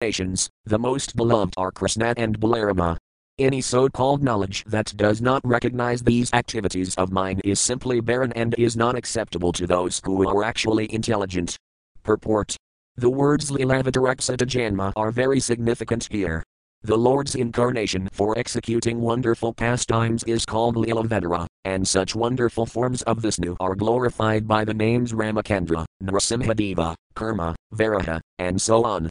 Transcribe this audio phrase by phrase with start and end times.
[0.00, 2.96] incarnations, the most beloved are Krishna and Balarama.
[3.36, 8.32] Any so called knowledge that does not recognize these activities of mind is simply barren
[8.34, 11.56] and is not acceptable to those who are actually intelligent.
[12.04, 12.56] Purport
[12.96, 16.44] The words Lilavataraksa Janma are very significant here.
[16.82, 23.18] The Lord's incarnation for executing wonderful pastimes is called Lilavatara, and such wonderful forms of
[23.18, 29.08] Vishnu are glorified by the names Ramacandra, Narasimhadeva, Kurma, Varaha, and so on.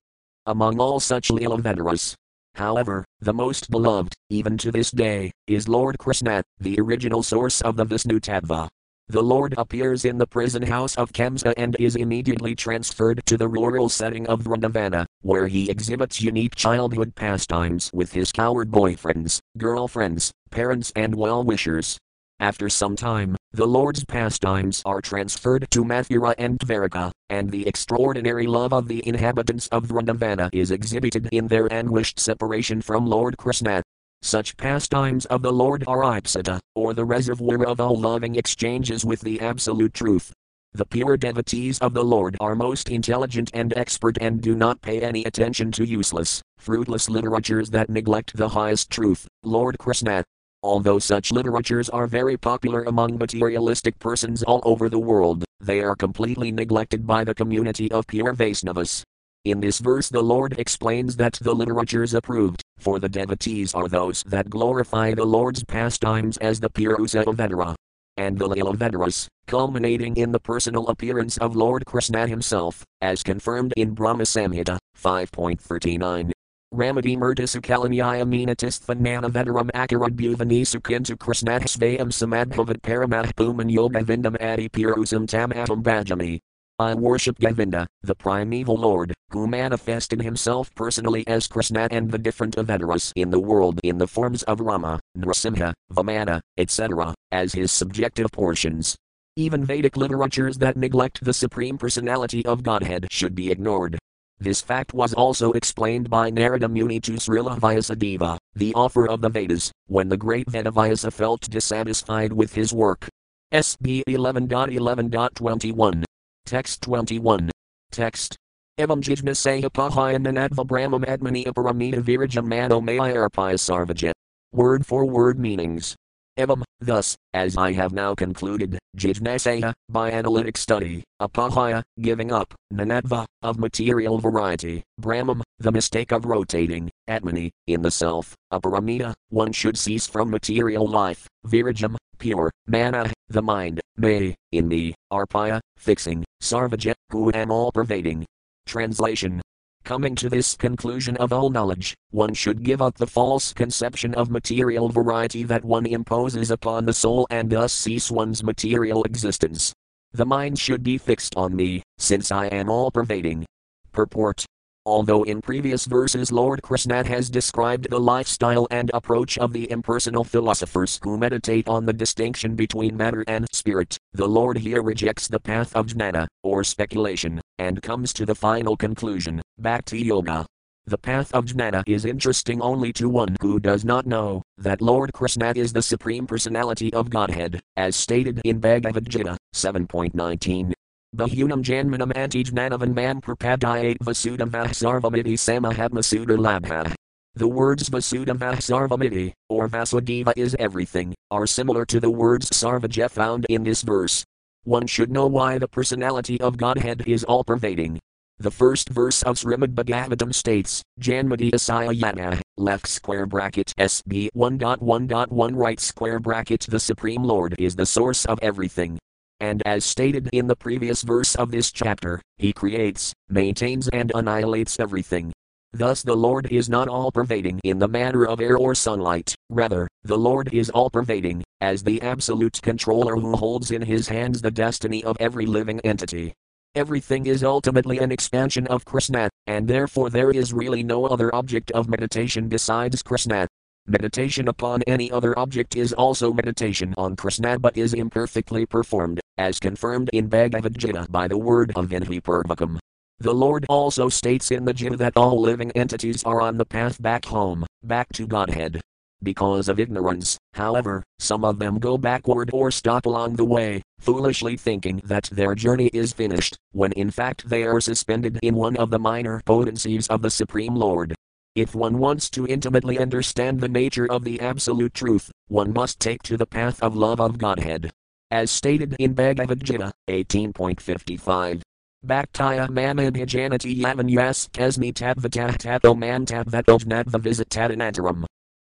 [0.47, 2.15] Among all such Lilavataras,
[2.55, 7.75] however, the most beloved, even to this day, is Lord Krishna, the original source of
[7.75, 8.69] the Vishnu Tattva.
[9.09, 13.49] The Lord appears in the prison house of Kamsa and is immediately transferred to the
[13.49, 20.31] rural setting of Vrindavana, where he exhibits unique childhood pastimes with his coward boyfriends, girlfriends,
[20.49, 21.97] parents, and well wishers.
[22.39, 28.45] After some time, the Lord's pastimes are transferred to Mathura and Dvaraka, and the extraordinary
[28.45, 33.81] love of the inhabitants of Vrindavana is exhibited in their anguished separation from Lord Krishna.
[34.21, 39.21] Such pastimes of the Lord are Ipsita, or the reservoir of all loving exchanges with
[39.21, 40.33] the Absolute Truth.
[40.73, 45.01] The pure devotees of the Lord are most intelligent and expert and do not pay
[45.01, 50.25] any attention to useless, fruitless literatures that neglect the highest truth, Lord Krishna.
[50.63, 55.95] Although such literatures are very popular among materialistic persons all over the world, they are
[55.95, 59.03] completely neglected by the community of pure Vaisnavas.
[59.45, 64.23] In this verse, the Lord explains that the literatures approved for the devotees are those
[64.23, 67.75] that glorify the Lord's pastimes as the Purusa Vedara.
[68.17, 73.93] And the Lilavataras, culminating in the personal appearance of Lord Krishna himself, as confirmed in
[73.93, 76.31] Brahma Samhita 5.39.
[76.73, 85.81] Ramadi Murtisukalanyaya Minatisthvanana Vedaram Akarad Bhuvani Sukintu Krishnahsvayam Samadbhavat Paramahpuman Yoga Vindam Adi Purusam Tamatam
[85.81, 86.39] Bhajami.
[86.77, 92.57] I worship Govinda, the primeval Lord, who manifested himself personally as Krishna and the different
[92.57, 98.29] Avataras in the world in the forms of Rama, Nrasimha, Vamana, etc., as his subjective
[98.33, 98.93] portions.
[99.37, 103.97] Even Vedic literatures that neglect the Supreme Personality of Godhead should be ignored.
[104.39, 109.29] This fact was also explained by Narada Muni to Srila Vyasadeva, the author of the
[109.29, 113.07] Vedas, when the great Vedavyasa felt dissatisfied with his work.
[113.51, 116.03] SB 11.11.21.
[116.45, 117.49] Text 21.
[117.91, 118.37] Text.
[118.79, 124.11] Evam jijnasaya pahayananadva bhramam admani aparamita virajam mano mayarpaya sarvaja.
[124.51, 125.95] Word for word meanings.
[126.37, 133.25] Evam, thus, as I have now concluded, jijnasaya, by analytic study, apahaya, giving up, Nanatva,
[133.41, 139.79] of material variety, bhramam, the mistake of rotating, atmani, in the self, aparamita, one should
[139.79, 146.93] cease from material life, virajam, pure, mana, the mind, may, in me, arpaya, fixing, sarvaja,
[147.09, 148.23] who am all pervading.
[148.67, 149.41] Translation
[149.87, 154.29] Coming to this conclusion of all knowledge, one should give up the false conception of
[154.29, 159.71] material variety that one imposes upon the soul and thus cease one's material existence.
[160.11, 163.45] The mind should be fixed on me, since I am all pervading.
[163.93, 164.43] Purport
[164.87, 170.23] Although in previous verses Lord Krishna has described the lifestyle and approach of the impersonal
[170.23, 175.41] philosophers who meditate on the distinction between matter and spirit, the Lord here rejects the
[175.41, 180.45] path of jnana, or speculation, and comes to the final conclusion, Bhakti Yoga.
[180.85, 185.11] The path of jnana is interesting only to one who does not know that Lord
[185.11, 190.71] Krishna is the Supreme Personality of Godhead, as stated in Bhagavad Gita 7.19.
[191.17, 196.93] Bahunam Janmanam Antijnanavan Man Prapadayat Vasudamah Sarvamiti Samahatmasuda Labha.
[197.33, 203.63] The words Sarvamiti, or Vasudeva is everything, are similar to the words Sarvaja found in
[203.63, 204.23] this verse.
[204.63, 207.97] One should know why the personality of Godhead is all pervading.
[208.37, 215.79] The first verse of Srimad Bhagavatam states, Janmati Asayayana, left square bracket SB 1.1.1 right
[215.79, 218.99] square bracket The Supreme Lord is the source of everything.
[219.39, 224.79] And as stated in the previous verse of this chapter, he creates, maintains, and annihilates
[224.79, 225.31] everything.
[225.73, 229.87] Thus, the Lord is not all pervading in the manner of air or sunlight, rather,
[230.03, 234.49] the Lord is all pervading, as the absolute controller who holds in his hands the
[234.49, 236.33] destiny of every living entity.
[236.73, 241.71] Everything is ultimately an expansion of Krishna, and therefore there is really no other object
[241.71, 243.47] of meditation besides Krishna.
[243.89, 249.61] Meditation upon any other object is also meditation on Krishna but is imperfectly performed, as
[249.61, 252.79] confirmed in Bhagavad Gita by the word of Vinhipurvakam.
[253.19, 257.01] The Lord also states in the Gita that all living entities are on the path
[257.01, 258.81] back home, back to Godhead.
[259.23, 264.55] because of ignorance, however, some of them go backward or stop along the way, foolishly
[264.55, 268.89] thinking that their journey is finished, when in fact they are suspended in one of
[268.91, 271.15] the minor potencies of the Supreme Lord.
[271.57, 276.21] If one wants to intimately understand the nature of the Absolute Truth, one must take
[276.21, 277.89] to the path of love of Godhead.
[278.29, 281.63] As stated in Bhagavad Gita 18.55.
[282.05, 287.57] Bhaktaya mamabhijanati yavan yas kasmi tadvatah tato man tadvatojnadva visit.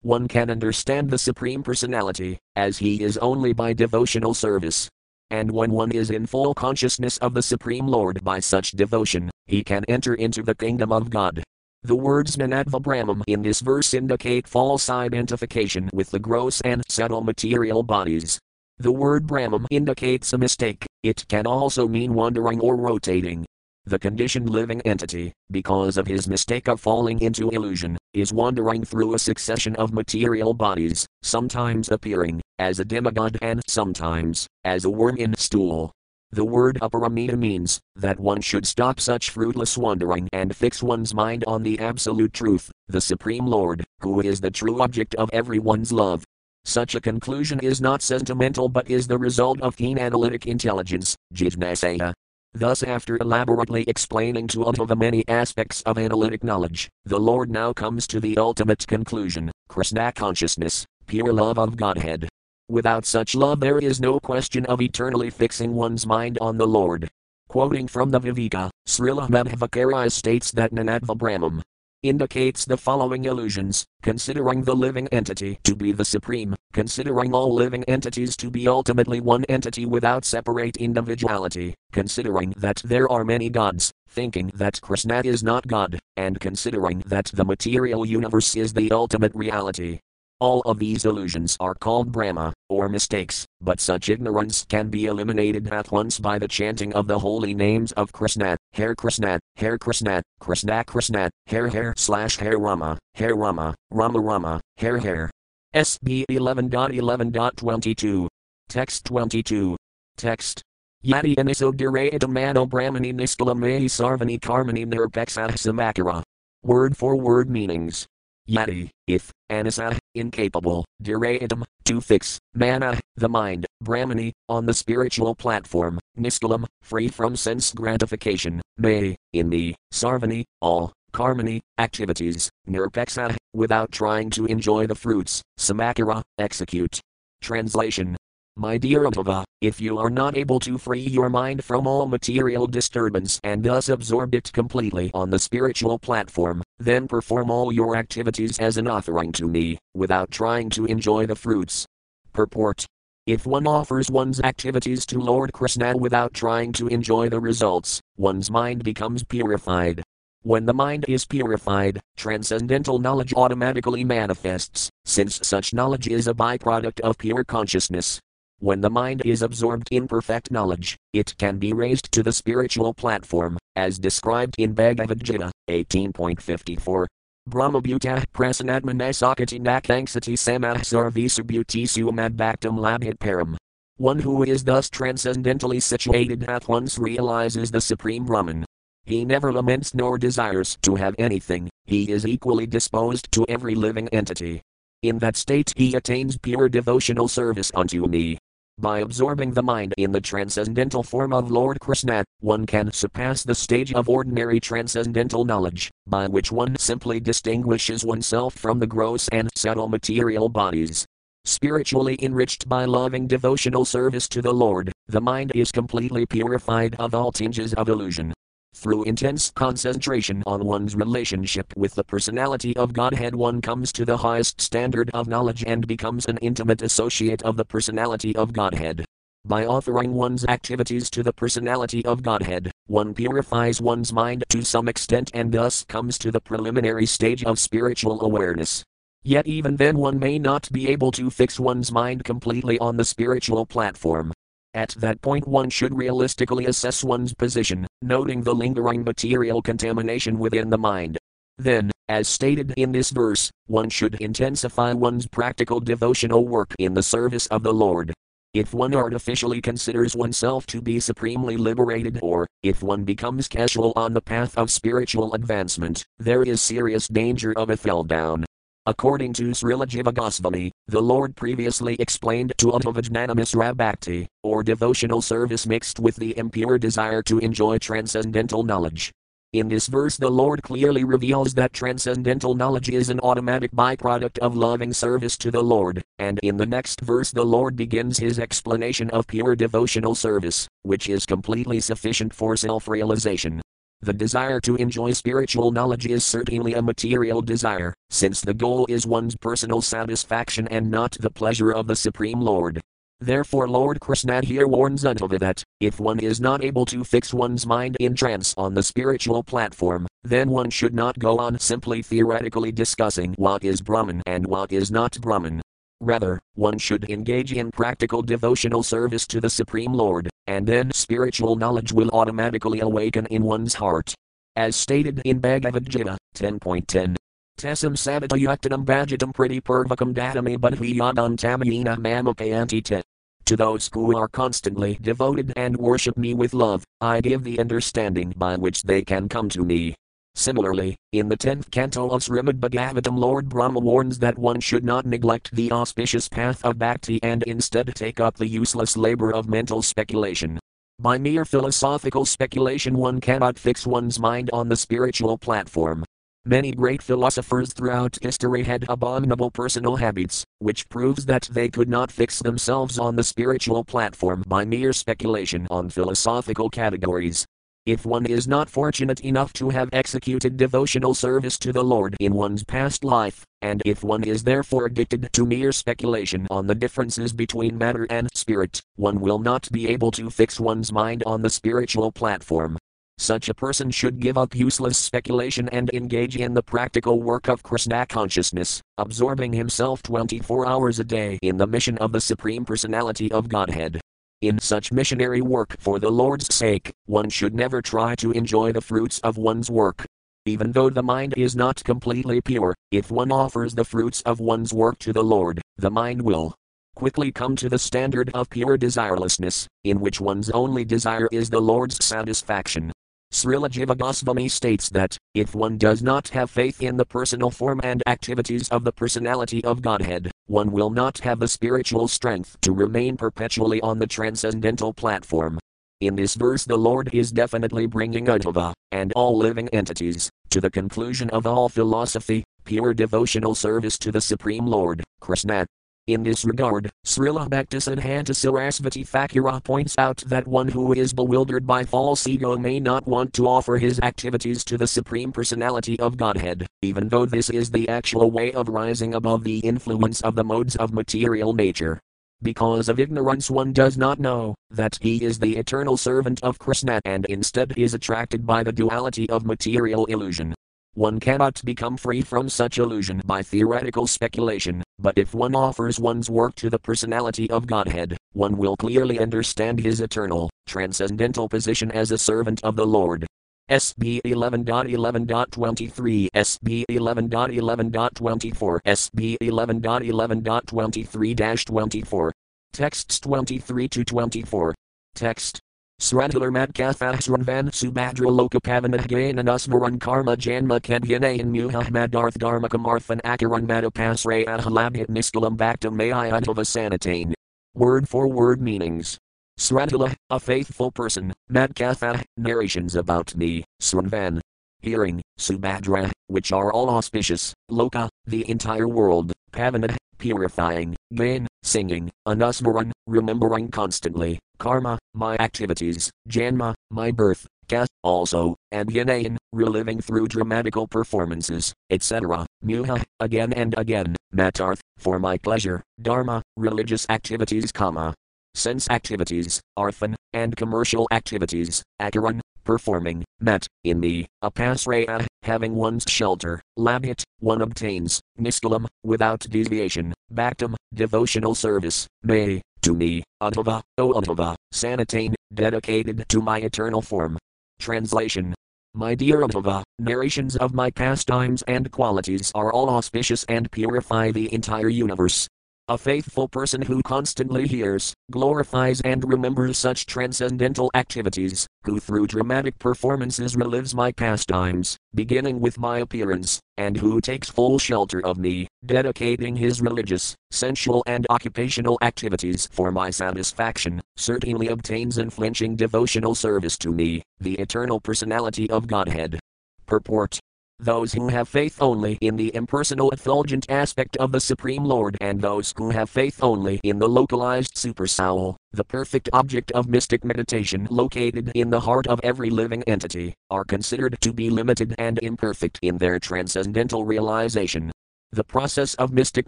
[0.03, 4.87] One can understand the Supreme Personality, as he is only by devotional service.
[5.31, 9.63] And when one is in full consciousness of the Supreme Lord by such devotion, he
[9.63, 11.43] can enter into the kingdom of God.
[11.85, 17.19] The words Nanatva Bhramam in this verse indicate false identification with the gross and subtle
[17.19, 18.39] material bodies.
[18.77, 23.45] The word Bhramam indicates a mistake, it can also mean wandering or rotating.
[23.83, 29.13] The conditioned living entity, because of his mistake of falling into illusion, is wandering through
[29.13, 35.17] a succession of material bodies, sometimes appearing as a demigod and sometimes as a worm
[35.17, 35.91] in stool.
[36.33, 41.43] The word aparamita means that one should stop such fruitless wandering and fix one's mind
[41.45, 46.23] on the absolute truth, the Supreme Lord, who is the true object of everyone's love.
[46.65, 52.13] Such a conclusion is not sentimental but is the result of keen analytic intelligence, jijnasaya.
[52.55, 57.73] Thus, after elaborately explaining to us the many aspects of analytic knowledge, the Lord now
[57.73, 62.27] comes to the ultimate conclusion Krishna consciousness, pure love of Godhead.
[62.69, 67.09] Without such love, there is no question of eternally fixing one's mind on the Lord.
[67.49, 71.61] Quoting from the Viveka, Srila Madhvacarya states that Nanatva Bhramam
[72.03, 77.83] indicates the following illusions considering the living entity to be the supreme, considering all living
[77.85, 83.91] entities to be ultimately one entity without separate individuality, considering that there are many gods,
[84.09, 89.33] thinking that Krishna is not God, and considering that the material universe is the ultimate
[89.33, 89.99] reality.
[90.43, 95.69] All of these illusions are called Bhrama, or mistakes, but such ignorance can be eliminated
[95.71, 100.21] at once by the chanting of the holy names of Krishna, Hare Krishna, Hare Krishna,
[100.41, 105.31] Krishna Krishna, Hare Hare slash Hare Rama, Hare Rama, Rama Rama, Hare Hare.
[105.73, 108.27] SB 11.11.22.
[108.67, 109.77] Text 22.
[110.17, 110.61] Text.
[111.05, 116.21] Yadi aniso durayata mano brahmani niskalamahi sarvani karmani nirpeksah samakara.
[116.63, 118.07] Word for word meanings.
[118.49, 125.97] Yadi, if, anasa, incapable, dirayatam, to fix, mana, the mind, brahmani, on the spiritual platform,
[126.17, 134.29] niskalam, free from sense gratification, may, in the, sarvani, all, karmani, activities, nirpeksa, without trying
[134.29, 136.99] to enjoy the fruits, samakara, execute.
[137.41, 138.17] Translation
[138.55, 142.65] my dear Uddhava, if you are not able to free your mind from all material
[142.65, 148.59] disturbance and thus absorb it completely on the spiritual platform, then perform all your activities
[148.59, 151.85] as an offering to me, without trying to enjoy the fruits.
[152.31, 152.85] Purport
[153.25, 158.51] if one offers one's activities to Lord Krishna without trying to enjoy the results, one's
[158.51, 160.03] mind becomes purified.
[160.41, 166.99] When the mind is purified, transcendental knowledge automatically manifests, since such knowledge is a byproduct
[166.99, 168.19] of pure consciousness.
[168.63, 172.93] When the mind is absorbed in perfect knowledge, it can be raised to the spiritual
[172.93, 177.05] platform, as described in Bhagavad Gita 18.54.
[177.49, 183.57] Brahmabhuta prasanadmanasakati nakanksati samah sarvisubhuti sumadbhaktam labhit param.
[183.97, 188.63] One who is thus transcendentally situated at once realizes the Supreme Brahman.
[189.03, 194.07] He never laments nor desires to have anything, he is equally disposed to every living
[194.13, 194.61] entity.
[195.01, 198.37] In that state he attains pure devotional service unto me.
[198.79, 203.53] By absorbing the mind in the transcendental form of Lord Krishna, one can surpass the
[203.53, 209.49] stage of ordinary transcendental knowledge, by which one simply distinguishes oneself from the gross and
[209.55, 211.05] subtle material bodies.
[211.45, 217.13] Spiritually enriched by loving devotional service to the Lord, the mind is completely purified of
[217.13, 218.33] all tinges of illusion.
[218.73, 224.17] Through intense concentration on one's relationship with the personality of Godhead, one comes to the
[224.17, 229.05] highest standard of knowledge and becomes an intimate associate of the personality of Godhead.
[229.45, 234.87] By offering one's activities to the personality of Godhead, one purifies one's mind to some
[234.87, 238.83] extent and thus comes to the preliminary stage of spiritual awareness.
[239.21, 243.05] Yet, even then, one may not be able to fix one's mind completely on the
[243.05, 244.32] spiritual platform.
[244.73, 250.69] At that point, one should realistically assess one's position, noting the lingering material contamination within
[250.69, 251.17] the mind.
[251.59, 257.03] Then, as stated in this verse, one should intensify one's practical devotional work in the
[257.03, 258.13] service of the Lord.
[258.55, 264.13] If one artificially considers oneself to be supremely liberated, or if one becomes casual on
[264.13, 268.45] the path of spiritual advancement, there is serious danger of a fell down.
[268.85, 275.65] According to Srila Jiva Goswami, the Lord previously explained to Uddhavajnana Bhakti, or devotional service
[275.65, 279.13] mixed with the impure desire to enjoy transcendental knowledge.
[279.53, 284.57] In this verse, the Lord clearly reveals that transcendental knowledge is an automatic byproduct of
[284.57, 289.09] loving service to the Lord, and in the next verse, the Lord begins his explanation
[289.11, 293.61] of pure devotional service, which is completely sufficient for self realization.
[294.03, 299.07] The desire to enjoy spiritual knowledge is certainly a material desire, since the goal is
[299.07, 302.81] one's personal satisfaction and not the pleasure of the Supreme Lord.
[303.21, 307.65] Therefore, Lord Krishna here warns Uddhava that, if one is not able to fix one's
[307.65, 312.73] mind in trance on the spiritual platform, then one should not go on simply theoretically
[312.73, 315.61] discussing what is Brahman and what is not Brahman.
[316.03, 321.55] Rather, one should engage in practical devotional service to the Supreme Lord, and then spiritual
[321.55, 324.13] knowledge will automatically awaken in one's heart.
[324.57, 327.15] As stated in Bhagavad Gita 10.10.
[327.57, 333.01] Tesam savatayuktanam bhajatam priti purvakam datame budhviyadam tamayina mamapayanti te.
[333.45, 338.33] To those who are constantly devoted and worship me with love, I give the understanding
[338.35, 339.95] by which they can come to me.
[340.35, 345.05] Similarly, in the 10th canto of Srimad Bhagavatam, Lord Brahma warns that one should not
[345.05, 349.81] neglect the auspicious path of bhakti and instead take up the useless labor of mental
[349.81, 350.59] speculation.
[350.99, 356.03] By mere philosophical speculation, one cannot fix one's mind on the spiritual platform.
[356.45, 362.11] Many great philosophers throughout history had abominable personal habits, which proves that they could not
[362.11, 367.45] fix themselves on the spiritual platform by mere speculation on philosophical categories.
[367.85, 372.33] If one is not fortunate enough to have executed devotional service to the Lord in
[372.33, 377.33] one's past life, and if one is therefore addicted to mere speculation on the differences
[377.33, 381.49] between matter and spirit, one will not be able to fix one's mind on the
[381.49, 382.77] spiritual platform.
[383.17, 387.63] Such a person should give up useless speculation and engage in the practical work of
[387.63, 393.29] Krishna consciousness, absorbing himself 24 hours a day in the mission of the Supreme Personality
[393.29, 393.99] of Godhead.
[394.43, 398.81] In such missionary work for the Lord's sake, one should never try to enjoy the
[398.81, 400.05] fruits of one's work.
[400.45, 404.73] Even though the mind is not completely pure, if one offers the fruits of one's
[404.73, 406.55] work to the Lord, the mind will
[406.93, 411.61] quickly come to the standard of pure desirelessness, in which one's only desire is the
[411.61, 412.91] Lord's satisfaction.
[413.33, 417.81] Srila Jiva Goswami states that, if one does not have faith in the personal form
[417.83, 422.71] and activities of the personality of Godhead, one will not have the spiritual strength to
[422.71, 425.57] remain perpetually on the transcendental platform.
[425.99, 430.69] In this verse, the Lord is definitely bringing Uddhava, and all living entities, to the
[430.69, 435.65] conclusion of all philosophy, pure devotional service to the Supreme Lord, Krishna.
[436.07, 441.85] In this regard, Srila Bhaktisiddhanta Sarasvati Thakura points out that one who is bewildered by
[441.85, 446.67] false ego may not want to offer his activities to the Supreme Personality of Godhead,
[446.81, 450.75] even though this is the actual way of rising above the influence of the modes
[450.75, 452.01] of material nature.
[452.41, 456.99] Because of ignorance, one does not know that he is the eternal servant of Krishna
[457.05, 460.53] and instead is attracted by the duality of material illusion.
[460.95, 466.29] One cannot become free from such illusion by theoretical speculation, but if one offers one's
[466.29, 472.11] work to the personality of Godhead, one will clearly understand his eternal, transcendental position as
[472.11, 473.25] a servant of the Lord.
[473.71, 482.31] SB 11.11.23, SB 11.11.24, SB 11.11.23-24
[482.73, 484.73] Texts 23 to 24.
[485.13, 485.59] Text
[486.01, 495.95] Sradalar Madkathasranvan Subhadra Lokapavanahgayan Usmaran Karma Janma Kedhyanayan Muhammadarth Dharmakamarthan Akaran Madapasray Ahalabhit Niskalam Bhaktam
[495.95, 497.33] Mai Uddhava
[497.75, 499.17] Word for word meanings.
[499.59, 504.41] Sradhala, a faithful person, Madkatha, narrations about me, Sranvan.
[504.81, 512.91] Hearing, Subhadra, which are all auspicious, Loka, the entire world, Pavana, purifying, gain, singing, anusmaran,
[513.07, 520.87] remembering constantly, karma, my activities, janma, my birth, ka, also, and yanayan, reliving through dramatical
[520.87, 528.13] performances, etc., muha, again and again, matarth, for my pleasure, dharma, religious activities, kama,
[528.55, 536.61] sense activities, arthan, and commercial activities, akaran, performing, met, in me, apasraya, having one's shelter,
[536.79, 544.55] labhit, one obtains, niskalam, without deviation, bhaktam, devotional service, may, to me, Uddhava, O Uddhava,
[544.73, 547.37] sanatain, dedicated to my eternal form.
[547.79, 548.53] Translation
[548.95, 554.53] my dear Uddhava, narrations of my pastimes and qualities are all auspicious and purify the
[554.53, 555.47] entire universe.
[555.89, 562.79] A faithful person who constantly hears, glorifies, and remembers such transcendental activities, who through dramatic
[562.79, 568.65] performances relives my pastimes, beginning with my appearance, and who takes full shelter of me,
[568.85, 576.77] dedicating his religious, sensual, and occupational activities for my satisfaction, certainly obtains unflinching devotional service
[576.77, 579.37] to me, the eternal personality of Godhead.
[579.85, 580.39] Purport
[580.83, 585.39] those who have faith only in the impersonal effulgent aspect of the Supreme Lord and
[585.39, 590.87] those who have faith only in the localized supersoul, the perfect object of mystic meditation
[590.91, 595.79] located in the heart of every living entity, are considered to be limited and imperfect
[595.81, 597.91] in their transcendental realization.
[598.33, 599.47] The process of mystic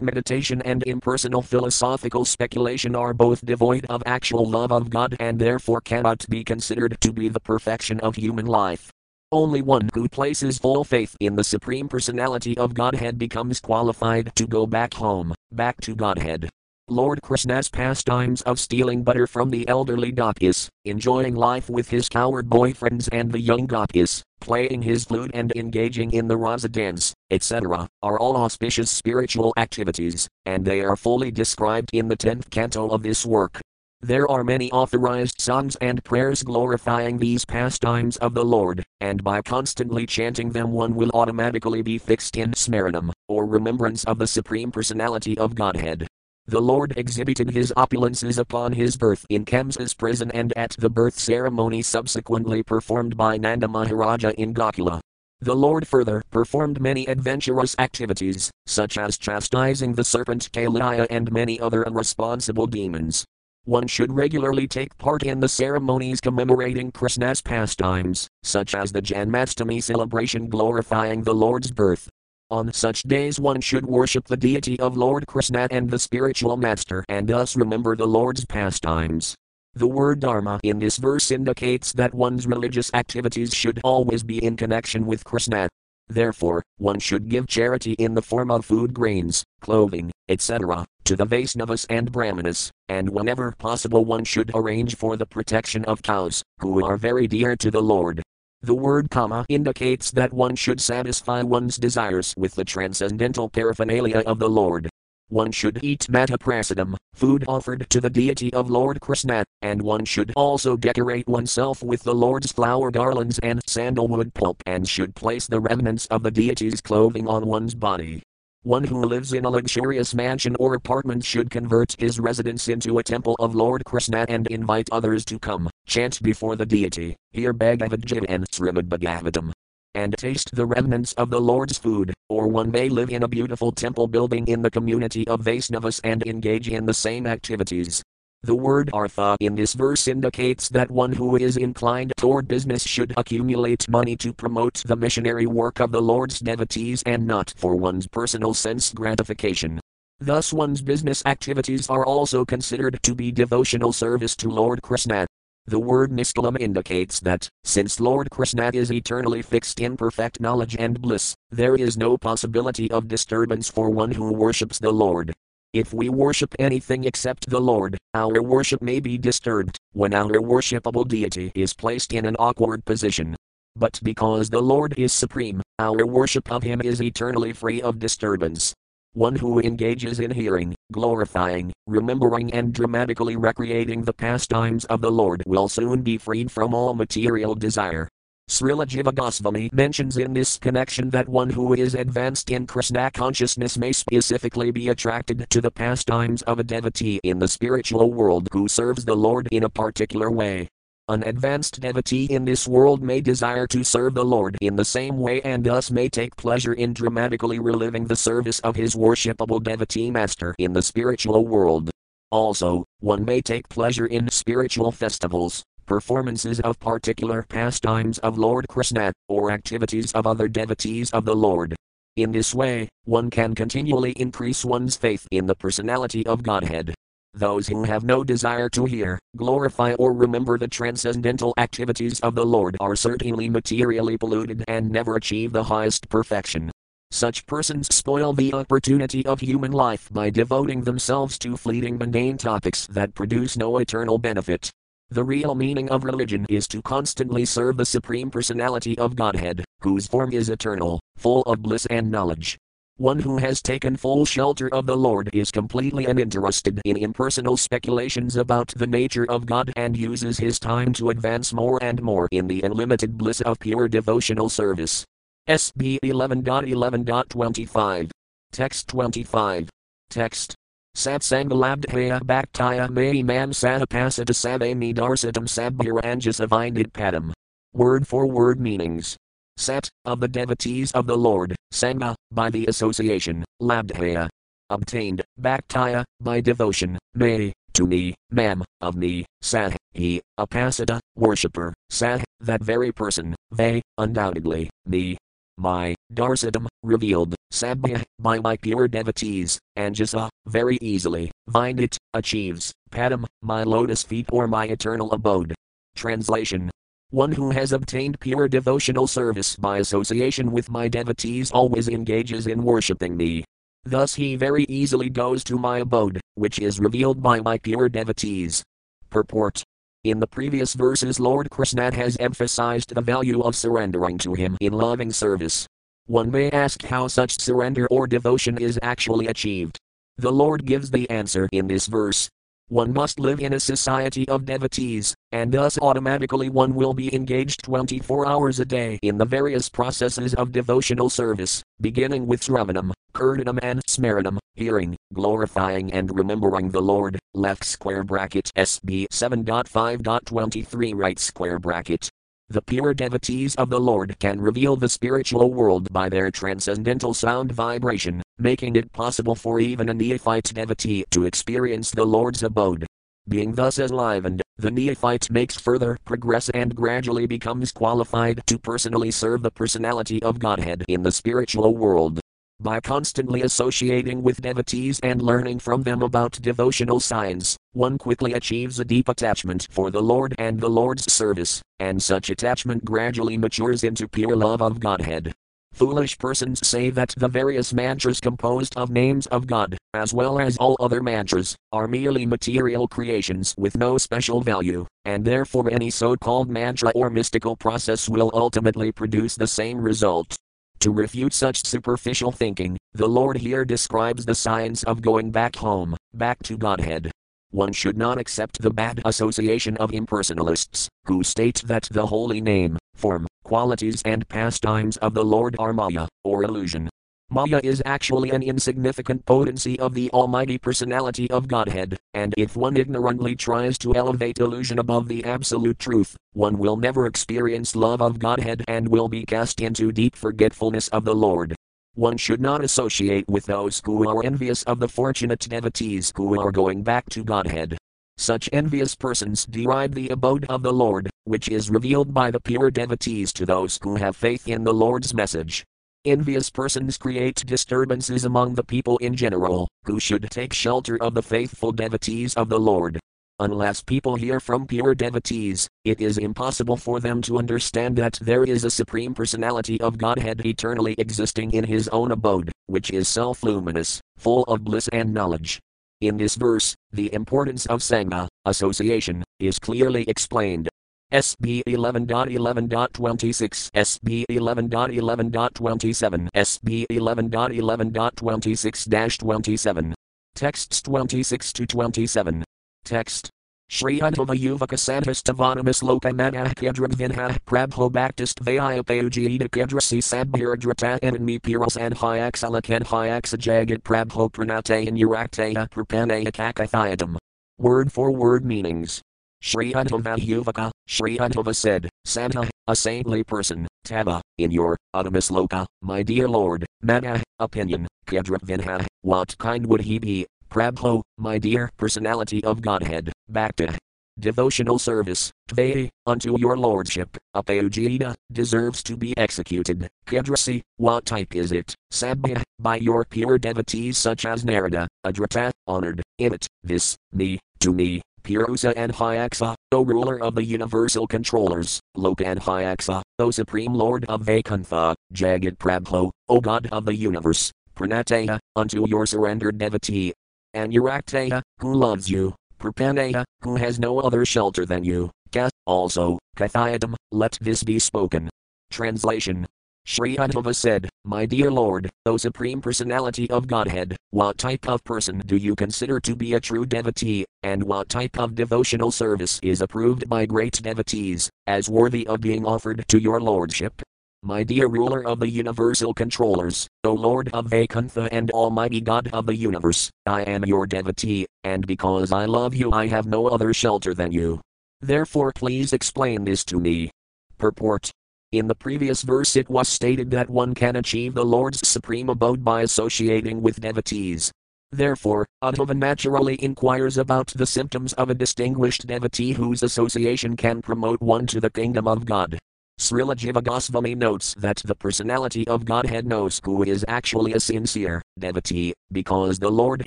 [0.00, 5.80] meditation and impersonal philosophical speculation are both devoid of actual love of God and therefore
[5.80, 8.92] cannot be considered to be the perfection of human life.
[9.32, 14.46] Only one who places full faith in the Supreme Personality of Godhead becomes qualified to
[14.46, 16.48] go back home, back to Godhead.
[16.88, 22.48] Lord Krishna's pastimes of stealing butter from the elderly gopis, enjoying life with his coward
[22.48, 27.88] boyfriends and the young gopis, playing his flute and engaging in the rasa dance, etc.,
[28.02, 33.02] are all auspicious spiritual activities, and they are fully described in the 10th canto of
[33.02, 33.60] this work.
[34.02, 39.40] There are many authorized songs and prayers glorifying these pastimes of the Lord, and by
[39.40, 44.70] constantly chanting them, one will automatically be fixed in smaranam, or remembrance of the Supreme
[44.70, 46.06] Personality of Godhead.
[46.46, 51.18] The Lord exhibited his opulences upon his birth in Kamsa's prison and at the birth
[51.18, 55.00] ceremony subsequently performed by Nanda Maharaja in Gokula.
[55.40, 61.58] The Lord further performed many adventurous activities, such as chastising the serpent Kalia and many
[61.58, 63.24] other irresponsible demons.
[63.66, 69.82] One should regularly take part in the ceremonies commemorating Krishna's pastimes, such as the Janmastami
[69.82, 72.08] celebration glorifying the Lord's birth.
[72.48, 77.04] On such days, one should worship the deity of Lord Krishna and the spiritual master
[77.08, 79.34] and thus remember the Lord's pastimes.
[79.74, 84.56] The word Dharma in this verse indicates that one's religious activities should always be in
[84.56, 85.68] connection with Krishna.
[86.06, 91.24] Therefore, one should give charity in the form of food grains, clothing, etc., to the
[91.24, 96.84] Vaisnavas and Brahmanas, and whenever possible one should arrange for the protection of cows, who
[96.84, 98.20] are very dear to the Lord.
[98.62, 104.40] The word kama indicates that one should satisfy one's desires with the transcendental paraphernalia of
[104.40, 104.90] the Lord.
[105.28, 110.32] One should eat mataprasadam, food offered to the deity of Lord Krishna, and one should
[110.34, 115.60] also decorate oneself with the Lord's flower garlands and sandalwood pulp and should place the
[115.60, 118.24] remnants of the deity's clothing on one's body.
[118.66, 123.02] One who lives in a luxurious mansion or apartment should convert his residence into a
[123.04, 128.04] temple of Lord Krishna and invite others to come, chant before the deity, hear Bhagavad
[128.04, 129.52] Gita and Srimad Bhagavatam,
[129.94, 133.70] and taste the remnants of the Lord's food, or one may live in a beautiful
[133.70, 138.02] temple building in the community of Vaisnavas and engage in the same activities.
[138.46, 143.12] The word artha in this verse indicates that one who is inclined toward business should
[143.16, 148.06] accumulate money to promote the missionary work of the Lord's devotees and not for one's
[148.06, 149.80] personal sense gratification.
[150.20, 155.26] Thus, one's business activities are also considered to be devotional service to Lord Krishna.
[155.66, 161.02] The word Niskalam indicates that, since Lord Krishna is eternally fixed in perfect knowledge and
[161.02, 165.34] bliss, there is no possibility of disturbance for one who worships the Lord.
[165.72, 171.06] If we worship anything except the Lord, our worship may be disturbed when our worshipable
[171.06, 173.36] deity is placed in an awkward position.
[173.76, 178.72] But because the Lord is supreme, our worship of Him is eternally free of disturbance.
[179.12, 185.42] One who engages in hearing, glorifying, remembering, and dramatically recreating the pastimes of the Lord
[185.46, 188.08] will soon be freed from all material desire.
[188.48, 193.76] Srila Jiva Goswami mentions in this connection that one who is advanced in Krishna consciousness
[193.76, 198.68] may specifically be attracted to the pastimes of a devotee in the spiritual world who
[198.68, 200.68] serves the Lord in a particular way.
[201.08, 205.18] An advanced devotee in this world may desire to serve the Lord in the same
[205.18, 210.10] way and thus may take pleasure in dramatically reliving the service of his worshipable devotee
[210.10, 211.90] master in the spiritual world.
[212.30, 219.12] Also, one may take pleasure in spiritual festivals, performances of particular pastimes of Lord Krishna,
[219.28, 221.74] or activities of other devotees of the Lord.
[222.16, 226.94] In this way, one can continually increase one's faith in the personality of Godhead.
[227.34, 232.46] Those who have no desire to hear, glorify, or remember the transcendental activities of the
[232.46, 236.70] Lord are certainly materially polluted and never achieve the highest perfection.
[237.10, 242.86] Such persons spoil the opportunity of human life by devoting themselves to fleeting mundane topics
[242.88, 244.70] that produce no eternal benefit.
[245.10, 250.08] The real meaning of religion is to constantly serve the Supreme Personality of Godhead, whose
[250.08, 252.58] form is eternal, full of bliss and knowledge.
[252.96, 258.34] One who has taken full shelter of the Lord is completely uninterested in impersonal speculations
[258.34, 262.48] about the nature of God and uses his time to advance more and more in
[262.48, 265.04] the unlimited bliss of pure devotional service.
[265.48, 268.10] SB 11.11.25.
[268.50, 269.70] Text 25.
[270.10, 270.56] Text.
[270.96, 277.34] Satsangalabdhaya Bhaktaya May Mam Satapasata Savami Darsatam Sabhira Anjasavindit Padam.
[277.74, 279.14] Word for word meanings.
[279.58, 284.30] Sat, of the devotees of the Lord, Sangha, by the association, Labdhaya.
[284.70, 292.20] Obtained, Bhaktaya, by devotion, May, to me, Mam, of me, Sah, he, Apasada, worshipper, Sah,
[292.40, 295.18] that very person, they, undoubtedly, me,
[295.58, 303.24] my, Darsadam, revealed, Sabhya, by my pure devotees, Anjasa, very easily, find it, achieves, Padam,
[303.42, 305.54] my lotus feet or my eternal abode.
[305.94, 306.70] Translation
[307.10, 312.64] one who has obtained pure devotional service by association with my devotees always engages in
[312.64, 313.44] worshipping me.
[313.84, 318.64] Thus he very easily goes to my abode, which is revealed by my pure devotees.
[319.08, 319.62] Purport
[320.10, 324.72] in the previous verses, Lord Krishna has emphasized the value of surrendering to Him in
[324.72, 325.66] loving service.
[326.06, 329.78] One may ask how such surrender or devotion is actually achieved.
[330.18, 332.28] The Lord gives the answer in this verse
[332.68, 337.62] one must live in a society of devotees, and thus automatically one will be engaged
[337.62, 343.60] 24 hours a day in the various processes of devotional service, beginning with Sravanam, Kirtanam,
[343.62, 347.18] and Smaranam, hearing, glorifying, and remembering the Lord.
[347.34, 352.10] Left square bracket SB 7.5.23 right square bracket.
[352.48, 357.50] The pure devotees of the Lord can reveal the spiritual world by their transcendental sound
[357.50, 362.86] vibration, making it possible for even a neophyte devotee to experience the Lord's abode.
[363.28, 369.42] Being thus enlivened, the neophyte makes further progress and gradually becomes qualified to personally serve
[369.42, 372.20] the personality of Godhead in the spiritual world.
[372.60, 378.80] By constantly associating with devotees and learning from them about devotional science, one quickly achieves
[378.80, 383.84] a deep attachment for the Lord and the Lord's service, and such attachment gradually matures
[383.84, 385.34] into pure love of Godhead.
[385.74, 390.56] Foolish persons say that the various mantras composed of names of God, as well as
[390.56, 396.16] all other mantras, are merely material creations with no special value, and therefore any so
[396.16, 400.34] called mantra or mystical process will ultimately produce the same result.
[400.80, 405.94] To refute such superficial thinking, the Lord here describes the science of going back home,
[406.14, 407.12] back to Godhead.
[407.50, 412.76] One should not accept the bad association of impersonalists, who state that the holy name,
[412.94, 416.90] form, qualities, and pastimes of the Lord are Maya, or illusion.
[417.30, 422.76] Maya is actually an insignificant potency of the Almighty Personality of Godhead, and if one
[422.76, 428.18] ignorantly tries to elevate illusion above the absolute truth, one will never experience love of
[428.18, 431.54] Godhead and will be cast into deep forgetfulness of the Lord.
[431.96, 436.52] One should not associate with those who are envious of the fortunate devotees who are
[436.52, 437.78] going back to Godhead.
[438.18, 442.70] Such envious persons deride the abode of the Lord, which is revealed by the pure
[442.70, 445.64] devotees to those who have faith in the Lord's message.
[446.04, 451.22] Envious persons create disturbances among the people in general, who should take shelter of the
[451.22, 453.00] faithful devotees of the Lord.
[453.38, 458.44] Unless people hear from pure devotees, it is impossible for them to understand that there
[458.44, 463.42] is a Supreme Personality of Godhead eternally existing in His own abode, which is self
[463.42, 465.60] luminous, full of bliss and knowledge.
[466.00, 470.70] In this verse, the importance of Sangha, association, is clearly explained.
[471.12, 479.94] SB 11.11.26, SB 11.11.27, SB 11.11.26 27.
[480.34, 482.45] Texts 26 to 27.
[482.86, 483.30] Text.
[483.68, 492.84] Shri Uddhava Yuvaka Santastavanamas Lokamana Kedravinha Prabho Baptist Vayapayujita Kedrasi Sabhiradrata Enemy Piras and Hyaxalakan
[492.84, 497.16] Hyaxajagat Prabho Pranate and Urakteya Prapanaya Kakathiadam.
[497.58, 499.02] Word for word meanings.
[499.42, 506.04] Sri Uddhava Yuvaka, Sri Uddhava said, Santa, a saintly person, Tava, in your, Uttamasloka, my
[506.04, 510.24] dear Lord, Mana, opinion, Kedravinha, what kind would he be?
[510.50, 513.76] Prabhu, my dear personality of Godhead, Bhakta.
[514.18, 519.88] Devotional service, Tvay, unto your lordship, Apayujita, deserves to be executed.
[520.06, 521.74] Kedrasi, what type is it?
[521.92, 527.74] Sabhya, by your pure devotees such as Narada, Adrata, honored, in it, this, me, to
[527.74, 535.58] me, Purusadhyaksa, O ruler of the universal controllers, Lokadhyaksa, O supreme lord of Vaikuntha, Jagat
[535.58, 540.14] Prabhu, O God of the universe, Pranataya, unto your surrendered devotee.
[540.56, 546.94] Anurakteya, who loves you, Prapanaya, who has no other shelter than you, Ka, also, Kathayadam,
[547.12, 548.30] let this be spoken.
[548.70, 549.46] Translation
[549.84, 555.22] Sri Uddhava said, My dear Lord, O Supreme Personality of Godhead, what type of person
[555.26, 559.60] do you consider to be a true devotee, and what type of devotional service is
[559.60, 563.80] approved by great devotees, as worthy of being offered to your Lordship?
[564.22, 569.26] My dear ruler of the universal controllers, O Lord of Vaikuntha and Almighty God of
[569.26, 573.52] the universe, I am your devotee, and because I love you, I have no other
[573.52, 574.40] shelter than you.
[574.80, 576.90] Therefore, please explain this to me.
[577.38, 577.92] Purport
[578.32, 582.44] in the previous verse, it was stated that one can achieve the Lord's supreme abode
[582.44, 584.32] by associating with devotees.
[584.72, 591.00] Therefore, Uddhava naturally inquires about the symptoms of a distinguished devotee whose association can promote
[591.00, 592.36] one to the kingdom of God.
[592.78, 598.02] Srila Jiva Goswami notes that the personality of Godhead knows who is actually a sincere
[598.18, 599.82] devotee, because the Lord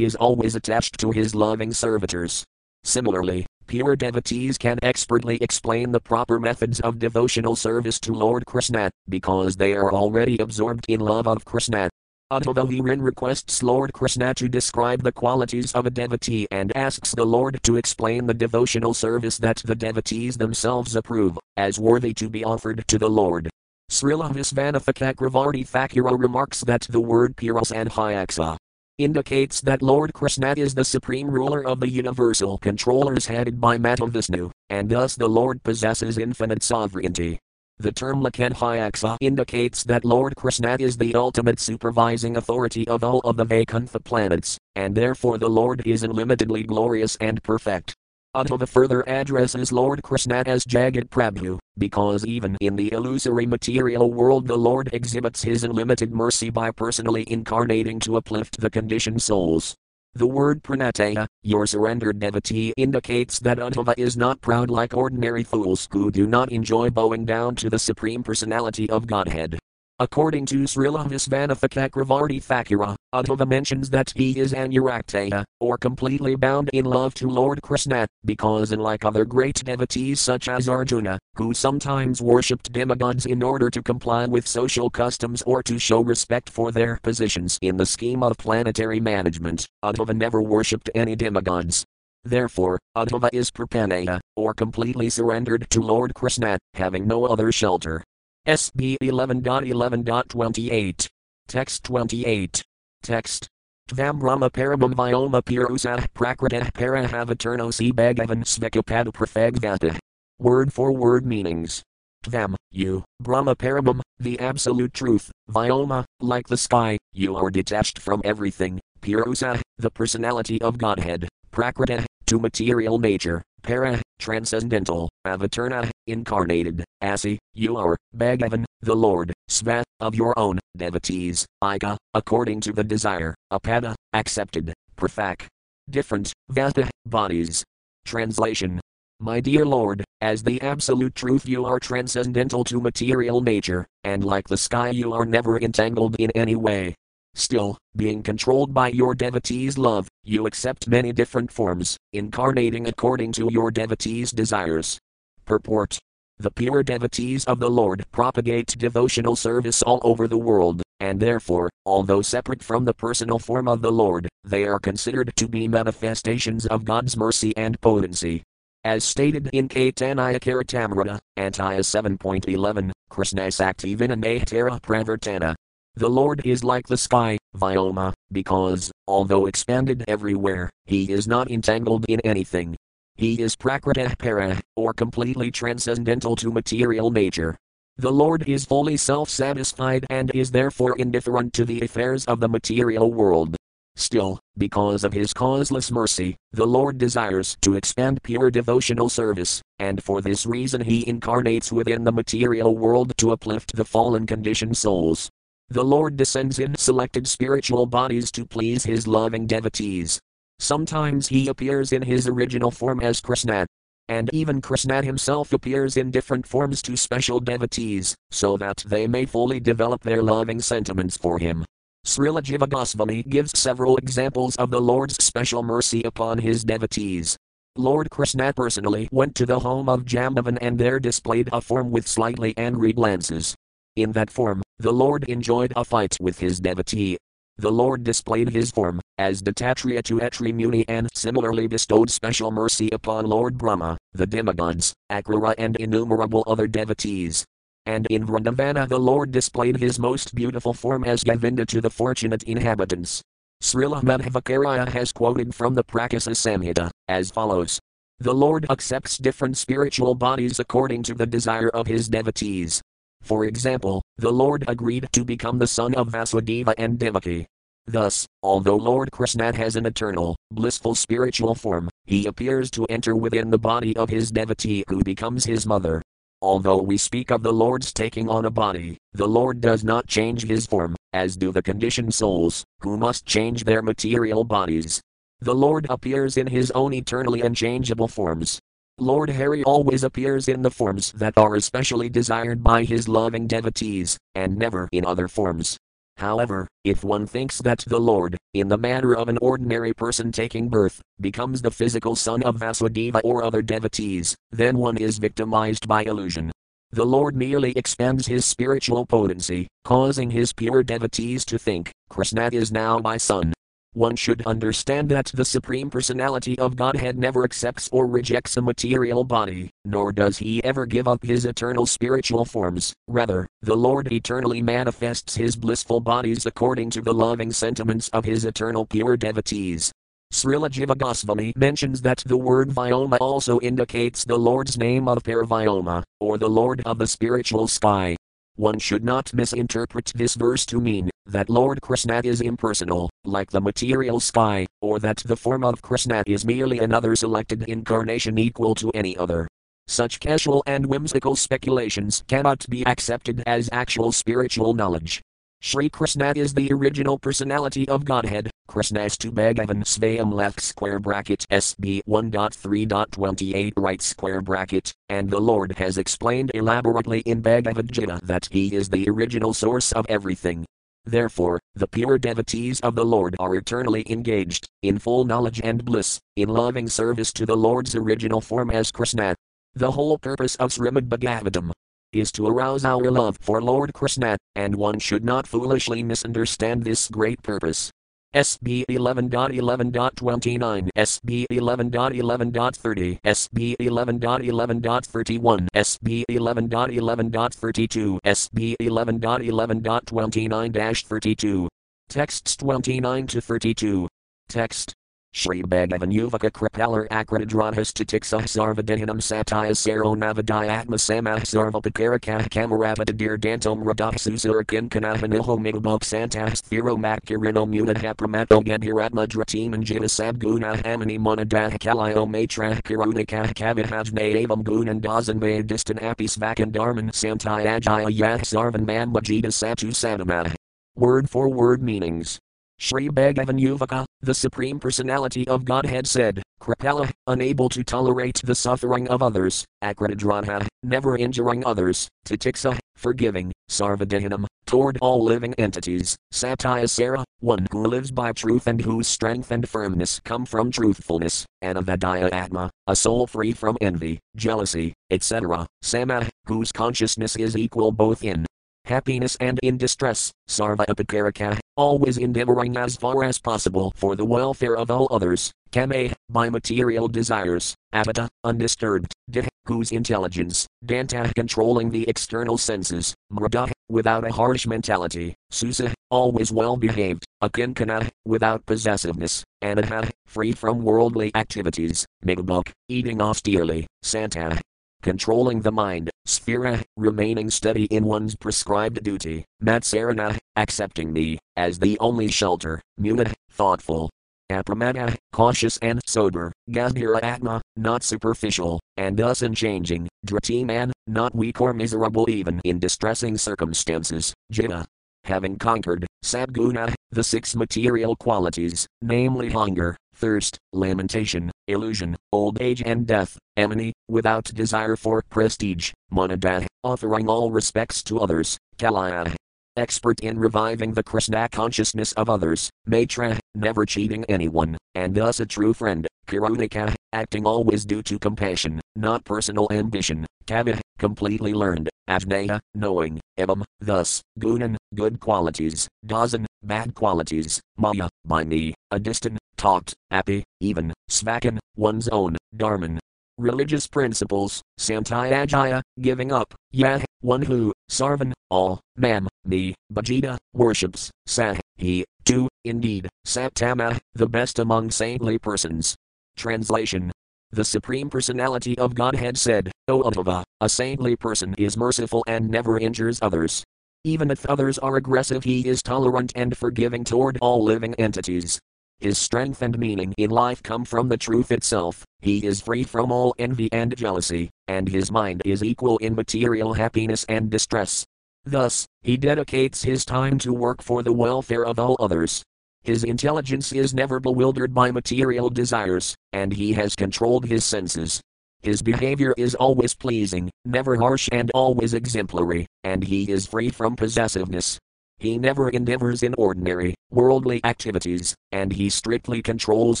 [0.00, 2.44] is always attached to his loving servitors.
[2.84, 8.90] Similarly, pure devotees can expertly explain the proper methods of devotional service to Lord Krishna,
[9.06, 11.90] because they are already absorbed in love of Krishna.
[12.30, 17.58] Herein requests Lord Krishna to describe the qualities of a devotee and asks the Lord
[17.62, 22.86] to explain the devotional service that the devotees themselves approve, as worthy to be offered
[22.88, 23.48] to the Lord.
[23.90, 28.58] Srila Visvanatha Chakravarti Thakura remarks that the word Puras and Hyaksa
[28.98, 34.50] indicates that Lord Krishna is the supreme ruler of the universal controllers headed by Vishnu,
[34.68, 37.38] and thus the Lord possesses infinite sovereignty.
[37.80, 43.36] The term Lokadhyaksa indicates that Lord Krishna is the ultimate supervising authority of all of
[43.36, 47.94] the Vaikuntha planets, and therefore the Lord is unlimitedly glorious and perfect.
[48.34, 54.48] Uddhava further addresses Lord Krishna as Jagat Prabhu, because even in the illusory material world
[54.48, 59.76] the Lord exhibits his unlimited mercy by personally incarnating to uplift the conditioned souls.
[60.14, 65.88] The word pranataya, your surrendered devotee, indicates that Uddhava is not proud like ordinary fools
[65.90, 69.58] who do not enjoy bowing down to the Supreme Personality of Godhead.
[70.00, 76.70] According to Srila Visvanatha Chakravarti Thakura, Uddhava mentions that he is Anurakteya, or completely bound
[76.72, 82.22] in love to Lord Krishna, because unlike other great devotees such as Arjuna, who sometimes
[82.22, 87.00] worshipped demigods in order to comply with social customs or to show respect for their
[87.02, 91.84] positions in the scheme of planetary management, Uddhava never worshipped any demigods.
[92.22, 98.04] Therefore, Uddhava is Prapanaya, or completely surrendered to Lord Krishna, having no other shelter.
[98.48, 101.06] SB 11.11.28.
[101.48, 102.62] Text 28.
[103.02, 103.46] Text.
[103.90, 109.98] Tvam Brahma Paramam Vyoma Purusah Prakritah Parahavaturnosi Bhagavan Svekapadu Prafagvata.
[110.38, 111.82] Word for word meanings.
[112.24, 118.22] Tvam, you, Brahma Paramam, the absolute truth, Vyoma, like the sky, you are detached from
[118.24, 127.38] everything, Purusa, the personality of Godhead, Prakrita, to material nature, Para, transcendental, Avatarna, incarnated, Asi,
[127.54, 133.34] you are, Bhagavan, the Lord, Sva, of your own, devotees, Ika, according to the desire,
[133.52, 135.46] Apada, accepted, Prafak,
[135.90, 137.64] different, Vata, bodies.
[138.04, 138.80] Translation
[139.20, 144.48] My dear Lord, as the absolute truth you are transcendental to material nature, and like
[144.48, 146.94] the sky you are never entangled in any way,
[147.34, 153.48] Still, being controlled by your devotee's love, you accept many different forms, incarnating according to
[153.52, 154.98] your devotee's desires.
[155.44, 155.98] Purport
[156.40, 161.68] The pure devotees of the Lord propagate devotional service all over the world, and therefore,
[161.84, 166.64] although separate from the personal form of the Lord, they are considered to be manifestations
[166.66, 168.44] of God's mercy and potency.
[168.84, 175.56] As stated in Caitanya Charitamrita, Antya 7.11, Krishna Sakti Vinanahtara Pravartana,
[175.96, 182.04] the Lord is like the sky, Vyoma, because, although expanded everywhere, he is not entangled
[182.08, 182.76] in anything.
[183.18, 187.58] He is prakrita para, or completely transcendental to material nature.
[187.96, 192.48] The Lord is fully self satisfied and is therefore indifferent to the affairs of the
[192.48, 193.56] material world.
[193.96, 200.00] Still, because of his causeless mercy, the Lord desires to expand pure devotional service, and
[200.00, 205.28] for this reason he incarnates within the material world to uplift the fallen conditioned souls.
[205.70, 210.20] The Lord descends in selected spiritual bodies to please his loving devotees.
[210.58, 213.66] Sometimes he appears in his original form as Krishna.
[214.08, 219.26] And even Krishna himself appears in different forms to special devotees, so that they may
[219.26, 221.64] fully develop their loving sentiments for him.
[222.06, 227.36] Srila Jiva Goswami gives several examples of the Lord's special mercy upon his devotees.
[227.76, 232.08] Lord Krishna personally went to the home of Jambavan and there displayed a form with
[232.08, 233.54] slightly angry glances.
[233.94, 237.18] In that form, the Lord enjoyed a fight with his devotee.
[237.60, 242.88] The Lord displayed his form, as Dattatreya to Atri Muni and similarly bestowed special mercy
[242.92, 247.44] upon Lord Brahma, the demigods, Akrura and innumerable other devotees.
[247.88, 252.42] and in Vrindavana the Lord displayed his most beautiful form as Govinda to the fortunate
[252.42, 253.22] inhabitants.
[253.62, 257.80] Srila Madhvacarya has quoted from the Prakasa Samhita as follows
[258.20, 262.82] The Lord accepts different spiritual bodies according to the desire of his devotees.
[263.28, 267.46] For example, the Lord agreed to become the son of Vasudeva and Devaki.
[267.86, 273.50] Thus, although Lord Krishna has an eternal, blissful spiritual form, he appears to enter within
[273.50, 276.00] the body of his devotee who becomes his mother.
[276.40, 280.46] Although we speak of the Lord's taking on a body, the Lord does not change
[280.46, 285.02] his form, as do the conditioned souls, who must change their material bodies.
[285.40, 288.58] The Lord appears in his own eternally unchangeable forms.
[289.00, 294.18] Lord Hari always appears in the forms that are especially desired by his loving devotees,
[294.34, 295.76] and never in other forms.
[296.16, 300.68] However, if one thinks that the Lord, in the manner of an ordinary person taking
[300.68, 306.02] birth, becomes the physical son of Vasudeva or other devotees, then one is victimized by
[306.02, 306.50] illusion.
[306.90, 312.72] The Lord merely expands his spiritual potency, causing his pure devotees to think, Krishna is
[312.72, 313.52] now my son,
[313.92, 319.24] one should understand that the Supreme Personality of Godhead never accepts or rejects a material
[319.24, 322.92] body, nor does he ever give up his eternal spiritual forms.
[323.08, 328.44] Rather, the Lord eternally manifests his blissful bodies according to the loving sentiments of his
[328.44, 329.92] eternal pure devotees.
[330.32, 336.02] Srila Jiva Goswami mentions that the word Vyoma also indicates the Lord's name of Paravyoma,
[336.20, 338.14] or the Lord of the spiritual sky.
[338.56, 343.60] One should not misinterpret this verse to mean that Lord Krishna is impersonal, like the
[343.60, 348.90] material sky, or that the form of Krishna is merely another selected incarnation equal to
[348.94, 349.46] any other.
[349.86, 355.22] Such casual and whimsical speculations cannot be accepted as actual spiritual knowledge.
[355.60, 358.48] Sri Krishna is the original personality of Godhead.
[358.68, 365.98] Krishnastu Bhagavan Svayam left square bracket SB 1.3.28 right square bracket, and the Lord has
[365.98, 370.64] explained elaborately in Bhagavad Gita that He is the original source of everything.
[371.08, 376.20] Therefore, the pure devotees of the Lord are eternally engaged, in full knowledge and bliss,
[376.36, 379.34] in loving service to the Lord's original form as Krishna.
[379.74, 381.72] The whole purpose of Srimad Bhagavatam
[382.12, 387.08] is to arouse our love for Lord Krishna, and one should not foolishly misunderstand this
[387.08, 387.90] great purpose.
[388.34, 401.68] SB 11.11.29, SB 11.11.30, SB 11.11.31, SB 11.11.32, SB 11.11.29 32.
[402.08, 404.08] Texts 29 to 32.
[404.48, 404.94] Text
[405.32, 414.14] Shri Bhagavan Yuvaka Kripalar Akradradhastatiksah Sarvadehinam Satya Saro Navadayatma Samah Sarvapakaraka Kamarapata Dir Dantom Radah
[414.14, 422.26] Susurakin Kanahanilho Migabok Santah Sphero Makirino Munadhapramato Gadhiratma Dratim and Jita Sabguna Hamani Monadah Kalio
[422.26, 428.86] Matra Kirunika Kavihajne Avam Gunan Dazan Bay Distan Apis Vakan Dharman Samtai Ajaya Yath Sarvan
[428.86, 430.54] Manmajita Satu Sadama.
[430.96, 432.40] Word for word meanings.
[432.80, 439.08] Sri Bhagavan Yuvaka, the Supreme Personality of Godhead said, Kripala, unable to tolerate the suffering
[439.08, 447.66] of others, Akradradha, never injuring others, Titiksa, forgiving, Sarvadehinam, toward all living entities, Satyasara, one
[447.72, 452.94] who lives by truth and whose strength and firmness come from truthfulness, Anavadaya Atma, a
[452.94, 458.46] soul free from envy, jealousy, etc., Sama, whose consciousness is equal both in
[458.84, 464.76] happiness and in distress, sarva apakaraka, always endeavoring as far as possible for the welfare
[464.76, 472.06] of all others, kame, by material desires, apata, undisturbed, dih, whose intelligence, danta controlling the
[472.08, 480.10] external senses, mrada, without a harsh mentality, susa, always well behaved, akinkana, without possessiveness, anaha,
[480.26, 484.60] free from worldly activities, migabuk, eating austerely, santa,
[485.02, 491.98] controlling the mind, sphera, remaining steady in one's prescribed duty, matsarana, accepting me, as the
[492.00, 494.10] only shelter, muna, thoughtful,
[494.52, 501.72] apramana, cautious and sober, gazdhira atma, not superficial, and thus unchanging, dratiman, not weak or
[501.72, 504.84] miserable even in distressing circumstances, jita,
[505.24, 513.06] having conquered, sabguna, the six material qualities, namely hunger, thirst, lamentation, illusion, old age and
[513.06, 519.34] death, enemy, without desire for prestige, monadah, offering all respects to others, kalaya,
[519.76, 525.46] expert in reviving the Krishna consciousness of others, Maitra, never cheating anyone, and thus a
[525.46, 532.58] true friend, Kirunika, acting always due to compassion, not personal ambition, Kavya, completely learned, Ajnaya,
[532.74, 539.94] knowing, Evam, thus, Gunan, good qualities, Dazan, bad qualities, Maya, by me, a distant, talked,
[540.10, 542.98] Api, even, Svakan, one's own, Dharman,
[543.36, 551.56] religious principles, Samtyajaya, giving up, Yah, one who, Sarvan, all, Mam, me, Bhajita, worships, Sah,
[551.76, 555.94] he, too, indeed, Sattama, the best among saintly persons.
[556.36, 557.12] Translation
[557.50, 562.78] the Supreme Personality of Godhead said, O Uddhava, a saintly person is merciful and never
[562.78, 563.64] injures others.
[564.04, 568.60] Even if others are aggressive, he is tolerant and forgiving toward all living entities.
[569.00, 572.04] His strength and meaning in life come from the truth itself.
[572.20, 576.74] He is free from all envy and jealousy, and his mind is equal in material
[576.74, 578.04] happiness and distress.
[578.44, 582.42] Thus, he dedicates his time to work for the welfare of all others.
[582.82, 588.20] His intelligence is never bewildered by material desires, and he has controlled his senses.
[588.62, 593.94] His behavior is always pleasing, never harsh, and always exemplary, and he is free from
[593.94, 594.80] possessiveness.
[595.18, 600.00] He never endeavors in ordinary, worldly activities, and he strictly controls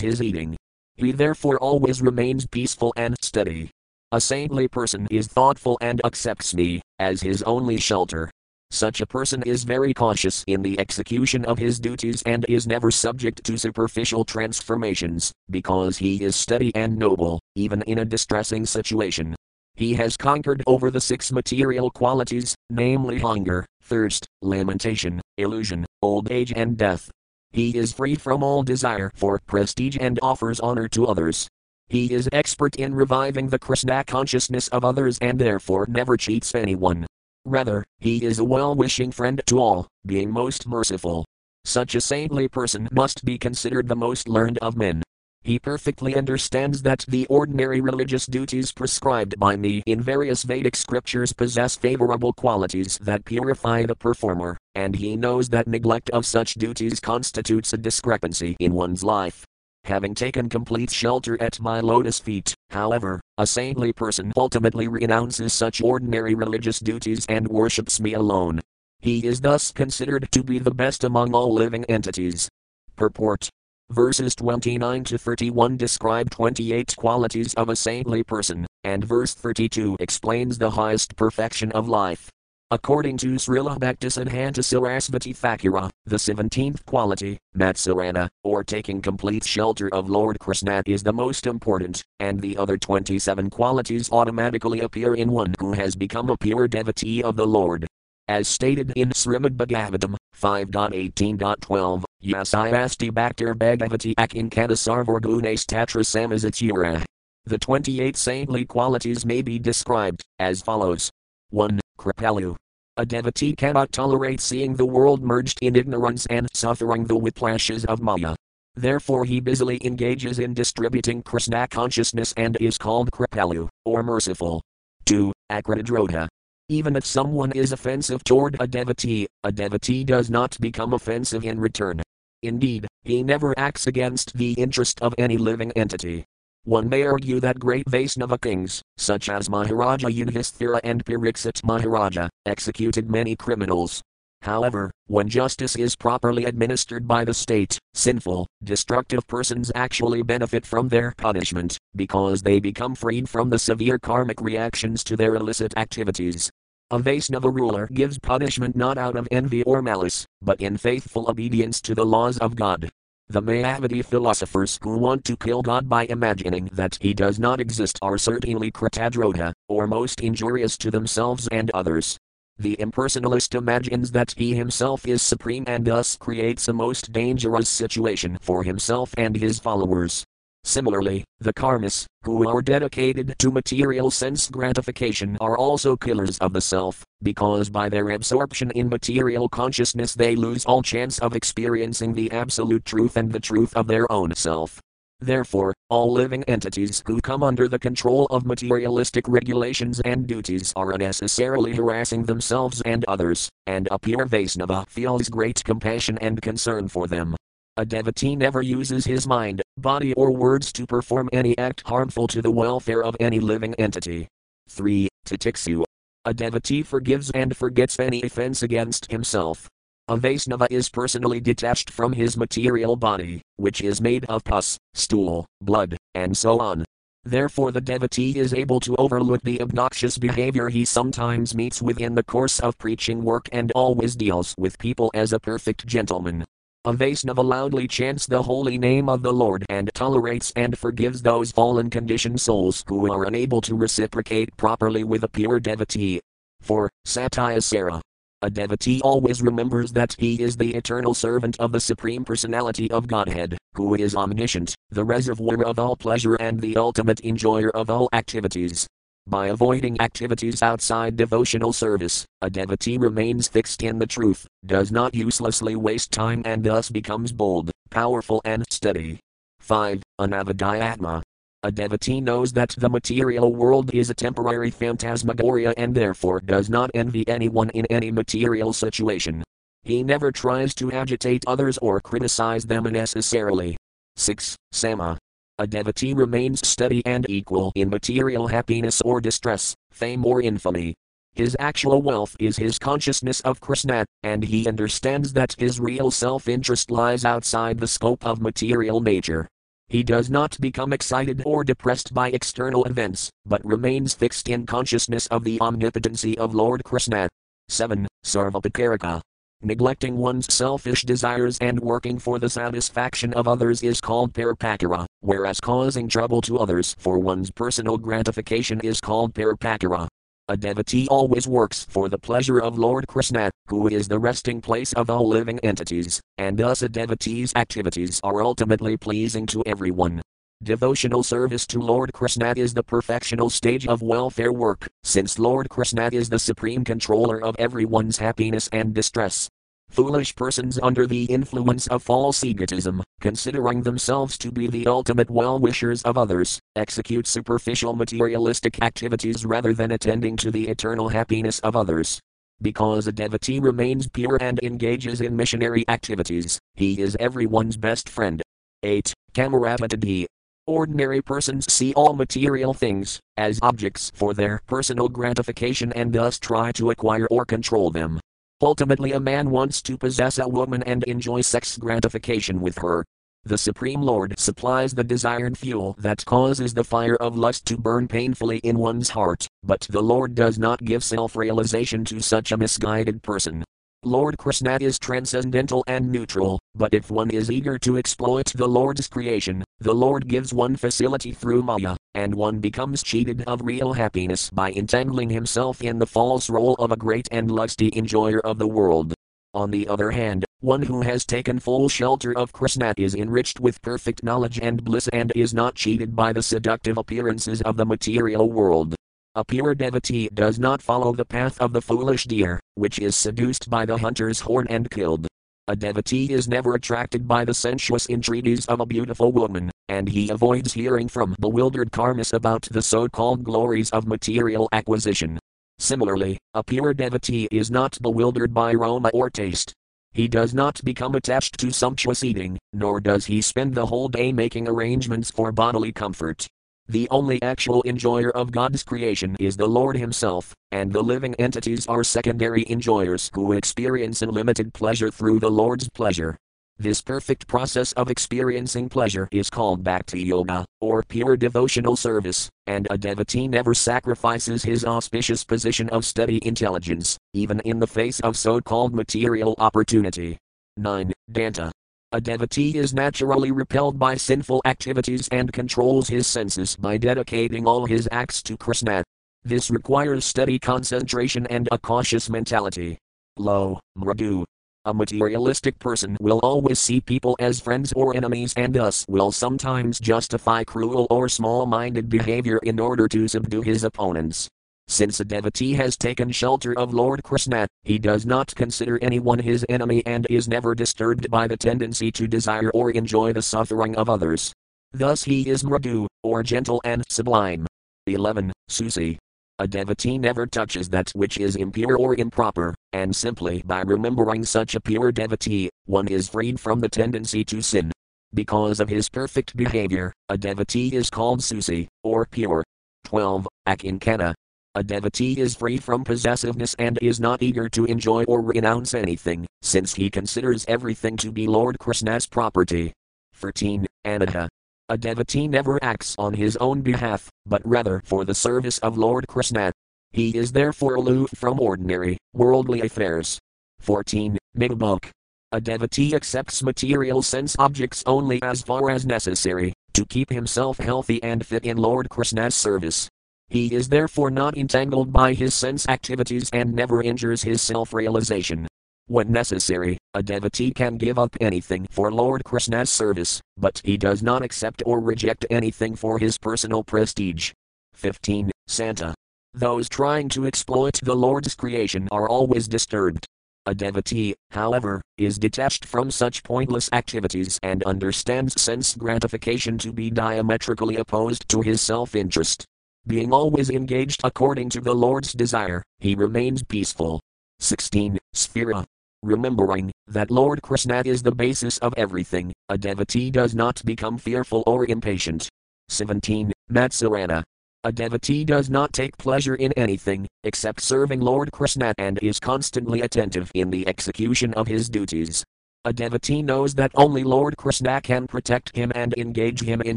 [0.00, 0.56] his eating.
[0.94, 3.70] He therefore always remains peaceful and steady.
[4.12, 8.30] A saintly person is thoughtful and accepts me as his only shelter.
[8.70, 12.90] Such a person is very cautious in the execution of his duties and is never
[12.90, 19.34] subject to superficial transformations, because he is steady and noble, even in a distressing situation.
[19.78, 26.52] He has conquered over the six material qualities, namely hunger, thirst, lamentation, illusion, old age,
[26.56, 27.12] and death.
[27.52, 31.46] He is free from all desire for prestige and offers honor to others.
[31.86, 37.06] He is expert in reviving the Krishna consciousness of others and therefore never cheats anyone.
[37.44, 41.24] Rather, he is a well wishing friend to all, being most merciful.
[41.64, 45.04] Such a saintly person must be considered the most learned of men.
[45.48, 51.32] He perfectly understands that the ordinary religious duties prescribed by me in various Vedic scriptures
[51.32, 57.00] possess favorable qualities that purify the performer, and he knows that neglect of such duties
[57.00, 59.46] constitutes a discrepancy in one's life.
[59.84, 65.80] Having taken complete shelter at my lotus feet, however, a saintly person ultimately renounces such
[65.80, 68.60] ordinary religious duties and worships me alone.
[69.00, 72.50] He is thus considered to be the best among all living entities.
[72.96, 73.48] Purport
[73.90, 80.58] Verses 29 to 31 describe 28 qualities of a saintly person, and verse 32 explains
[80.58, 82.28] the highest perfection of life.
[82.70, 90.10] According to Srila Bhaktisiddhanta Sarasvati Thakura, the 17th quality, Matsarana, or taking complete shelter of
[90.10, 95.54] Lord Krishna, is the most important, and the other 27 qualities automatically appear in one
[95.58, 97.86] who has become a pure devotee of the Lord.
[98.28, 107.02] As stated in Srimad Bhagavatam 5.18.12, Yasayasti Bhaktir Bhagavati Akinkata Sarvargunes Tatra Samazatura.
[107.46, 111.10] The 28 saintly qualities may be described as follows
[111.50, 111.80] 1.
[111.98, 112.54] Kripalu.
[112.98, 118.02] A devotee cannot tolerate seeing the world merged in ignorance and suffering the whiplashes of
[118.02, 118.34] Maya.
[118.74, 124.60] Therefore, he busily engages in distributing Krishna consciousness and is called Kripalu, or merciful.
[125.06, 125.32] 2.
[125.50, 126.28] Akritadrodha.
[126.70, 131.58] Even if someone is offensive toward a devotee, a devotee does not become offensive in
[131.58, 132.02] return.
[132.42, 136.26] Indeed, he never acts against the interest of any living entity.
[136.64, 143.08] One may argue that great Vaisnava kings, such as Maharaja Yudhisthira and Pariksit Maharaja, executed
[143.08, 144.02] many criminals.
[144.42, 150.88] However, when justice is properly administered by the state, sinful, destructive persons actually benefit from
[150.88, 156.50] their punishment, because they become freed from the severe karmic reactions to their illicit activities.
[156.90, 161.82] A Vaisnava ruler gives punishment not out of envy or malice, but in faithful obedience
[161.82, 162.88] to the laws of God.
[163.28, 167.98] The Mayavadi philosophers who want to kill God by imagining that he does not exist
[168.00, 172.16] are certainly Kritadrodha, or most injurious to themselves and others.
[172.58, 178.38] The impersonalist imagines that he himself is supreme and thus creates a most dangerous situation
[178.40, 180.24] for himself and his followers.
[180.68, 186.60] Similarly, the karmis, who are dedicated to material sense gratification, are also killers of the
[186.60, 192.30] self, because by their absorption in material consciousness they lose all chance of experiencing the
[192.32, 194.78] absolute truth and the truth of their own self.
[195.20, 200.92] Therefore, all living entities who come under the control of materialistic regulations and duties are
[200.92, 207.06] unnecessarily harassing themselves and others, and a pure Vaisnava feels great compassion and concern for
[207.06, 207.36] them.
[207.78, 212.42] A devotee never uses his mind, body, or words to perform any act harmful to
[212.42, 214.28] the welfare of any living entity.
[214.68, 215.08] 3.
[215.26, 215.84] Titiksu.
[216.24, 219.68] A devotee forgives and forgets any offense against himself.
[220.08, 225.46] A Vaisnava is personally detached from his material body, which is made of pus, stool,
[225.60, 226.84] blood, and so on.
[227.24, 232.14] Therefore, the devotee is able to overlook the obnoxious behavior he sometimes meets with in
[232.14, 236.46] the course of preaching work and always deals with people as a perfect gentleman.
[236.88, 241.52] A Vaisnava loudly chants the holy name of the Lord and tolerates and forgives those
[241.52, 246.18] fallen conditioned souls who are unable to reciprocate properly with a pure devotee.
[246.62, 246.88] 4.
[247.06, 248.00] Satyasara.
[248.40, 253.06] A devotee always remembers that he is the eternal servant of the Supreme Personality of
[253.06, 258.08] Godhead, who is omniscient, the reservoir of all pleasure and the ultimate enjoyer of all
[258.14, 258.86] activities.
[259.28, 265.14] By avoiding activities outside devotional service, a devotee remains fixed in the truth, does not
[265.14, 269.20] uselessly waste time, and thus becomes bold, powerful, and steady.
[269.60, 270.02] 5.
[270.18, 271.20] Anavadhyatma.
[271.62, 276.90] A devotee knows that the material world is a temporary phantasmagoria and therefore does not
[276.94, 279.44] envy anyone in any material situation.
[279.82, 283.76] He never tries to agitate others or criticize them unnecessarily.
[284.16, 284.56] 6.
[284.72, 285.18] Sama.
[285.60, 290.94] A devotee remains steady and equal in material happiness or distress, fame or infamy.
[291.32, 296.46] His actual wealth is his consciousness of Krishna, and he understands that his real self
[296.46, 299.48] interest lies outside the scope of material nature.
[299.88, 305.26] He does not become excited or depressed by external events, but remains fixed in consciousness
[305.26, 307.28] of the omnipotency of Lord Krishna.
[307.68, 308.06] 7.
[308.24, 309.20] Sarvapakarika.
[309.62, 315.58] Neglecting one's selfish desires and working for the satisfaction of others is called parapakara, whereas
[315.58, 320.06] causing trouble to others for one's personal gratification is called parapakara.
[320.46, 324.92] A devotee always works for the pleasure of Lord Krishna, who is the resting place
[324.92, 330.22] of all living entities, and thus a devotee's activities are ultimately pleasing to everyone.
[330.64, 336.10] Devotional service to Lord Krishna is the perfectional stage of welfare work, since Lord Krishna
[336.12, 339.48] is the supreme controller of everyone's happiness and distress.
[339.88, 345.60] Foolish persons under the influence of false egotism, considering themselves to be the ultimate well
[345.60, 351.76] wishers of others, execute superficial materialistic activities rather than attending to the eternal happiness of
[351.76, 352.18] others.
[352.60, 358.42] Because a devotee remains pure and engages in missionary activities, he is everyone's best friend.
[358.82, 359.14] 8.
[359.34, 360.26] Kamaratadhi.
[360.68, 366.72] Ordinary persons see all material things as objects for their personal gratification and thus try
[366.72, 368.20] to acquire or control them.
[368.60, 373.06] Ultimately, a man wants to possess a woman and enjoy sex gratification with her.
[373.44, 378.06] The Supreme Lord supplies the desired fuel that causes the fire of lust to burn
[378.06, 382.58] painfully in one's heart, but the Lord does not give self realization to such a
[382.58, 383.64] misguided person.
[384.08, 389.06] Lord Krishna is transcendental and neutral, but if one is eager to exploit the Lord's
[389.06, 394.48] creation, the Lord gives one facility through Maya, and one becomes cheated of real happiness
[394.48, 398.66] by entangling himself in the false role of a great and lusty enjoyer of the
[398.66, 399.12] world.
[399.52, 403.82] On the other hand, one who has taken full shelter of Krishna is enriched with
[403.82, 408.50] perfect knowledge and bliss and is not cheated by the seductive appearances of the material
[408.50, 408.94] world.
[409.38, 413.70] A pure devotee does not follow the path of the foolish deer, which is seduced
[413.70, 415.28] by the hunter's horn and killed.
[415.68, 420.28] A devotee is never attracted by the sensuous entreaties of a beautiful woman, and he
[420.28, 425.38] avoids hearing from bewildered karmis about the so called glories of material acquisition.
[425.78, 429.72] Similarly, a pure devotee is not bewildered by aroma or taste.
[430.10, 434.32] He does not become attached to sumptuous eating, nor does he spend the whole day
[434.32, 436.48] making arrangements for bodily comfort.
[436.90, 441.86] The only actual enjoyer of God's creation is the Lord Himself, and the living entities
[441.86, 446.38] are secondary enjoyers who experience unlimited pleasure through the Lord's pleasure.
[446.78, 452.86] This perfect process of experiencing pleasure is called Bhakti Yoga, or pure devotional service, and
[452.88, 458.34] a devotee never sacrifices his auspicious position of steady intelligence, even in the face of
[458.34, 460.38] so called material opportunity.
[460.78, 461.12] 9.
[461.30, 461.70] Danta.
[462.12, 467.84] A devotee is naturally repelled by sinful activities and controls his senses by dedicating all
[467.84, 469.04] his acts to Krishna.
[469.44, 472.96] This requires steady concentration and a cautious mentality.
[473.36, 474.44] Lo, Mradu.
[474.86, 480.00] A materialistic person will always see people as friends or enemies and thus will sometimes
[480.00, 484.48] justify cruel or small minded behavior in order to subdue his opponents.
[484.90, 489.64] Since a devotee has taken shelter of Lord Krishna, he does not consider anyone his
[489.68, 494.08] enemy and is never disturbed by the tendency to desire or enjoy the suffering of
[494.08, 494.50] others.
[494.92, 497.66] Thus he is mradu, or gentle and sublime.
[498.06, 498.50] 11.
[498.68, 499.18] Susi.
[499.58, 504.74] A devotee never touches that which is impure or improper, and simply by remembering such
[504.74, 507.92] a pure devotee, one is freed from the tendency to sin.
[508.32, 512.64] Because of his perfect behavior, a devotee is called Susi, or pure.
[513.04, 513.46] 12.
[513.66, 514.32] Akinkana.
[514.74, 519.46] A devotee is free from possessiveness and is not eager to enjoy or renounce anything,
[519.62, 522.92] since he considers everything to be Lord Krishna's property.
[523.34, 523.86] 13.
[524.04, 524.48] Anadha.
[524.90, 529.26] A devotee never acts on his own behalf, but rather for the service of Lord
[529.26, 529.72] Krishna.
[530.12, 533.38] He is therefore aloof from ordinary, worldly affairs.
[533.80, 534.38] 14.
[534.56, 535.10] Migabok.
[535.52, 541.22] A devotee accepts material sense objects only as far as necessary to keep himself healthy
[541.22, 543.08] and fit in Lord Krishna's service.
[543.48, 548.66] He is therefore not entangled by his sense activities and never injures his self realization.
[549.06, 554.22] When necessary, a devotee can give up anything for Lord Krishna's service, but he does
[554.22, 557.52] not accept or reject anything for his personal prestige.
[557.94, 558.50] 15.
[558.66, 559.14] Santa.
[559.54, 563.26] Those trying to exploit the Lord's creation are always disturbed.
[563.64, 570.10] A devotee, however, is detached from such pointless activities and understands sense gratification to be
[570.10, 572.66] diametrically opposed to his self interest.
[573.08, 577.20] Being always engaged according to the Lord's desire, he remains peaceful.
[577.58, 578.18] 16.
[578.36, 578.84] Sphira.
[579.22, 584.62] Remembering that Lord Krishna is the basis of everything, a devotee does not become fearful
[584.66, 585.48] or impatient.
[585.88, 586.52] 17.
[586.70, 587.42] Matsarana.
[587.84, 593.00] A devotee does not take pleasure in anything, except serving Lord Krishna and is constantly
[593.00, 595.42] attentive in the execution of his duties.
[595.86, 599.96] A devotee knows that only Lord Krishna can protect him and engage him in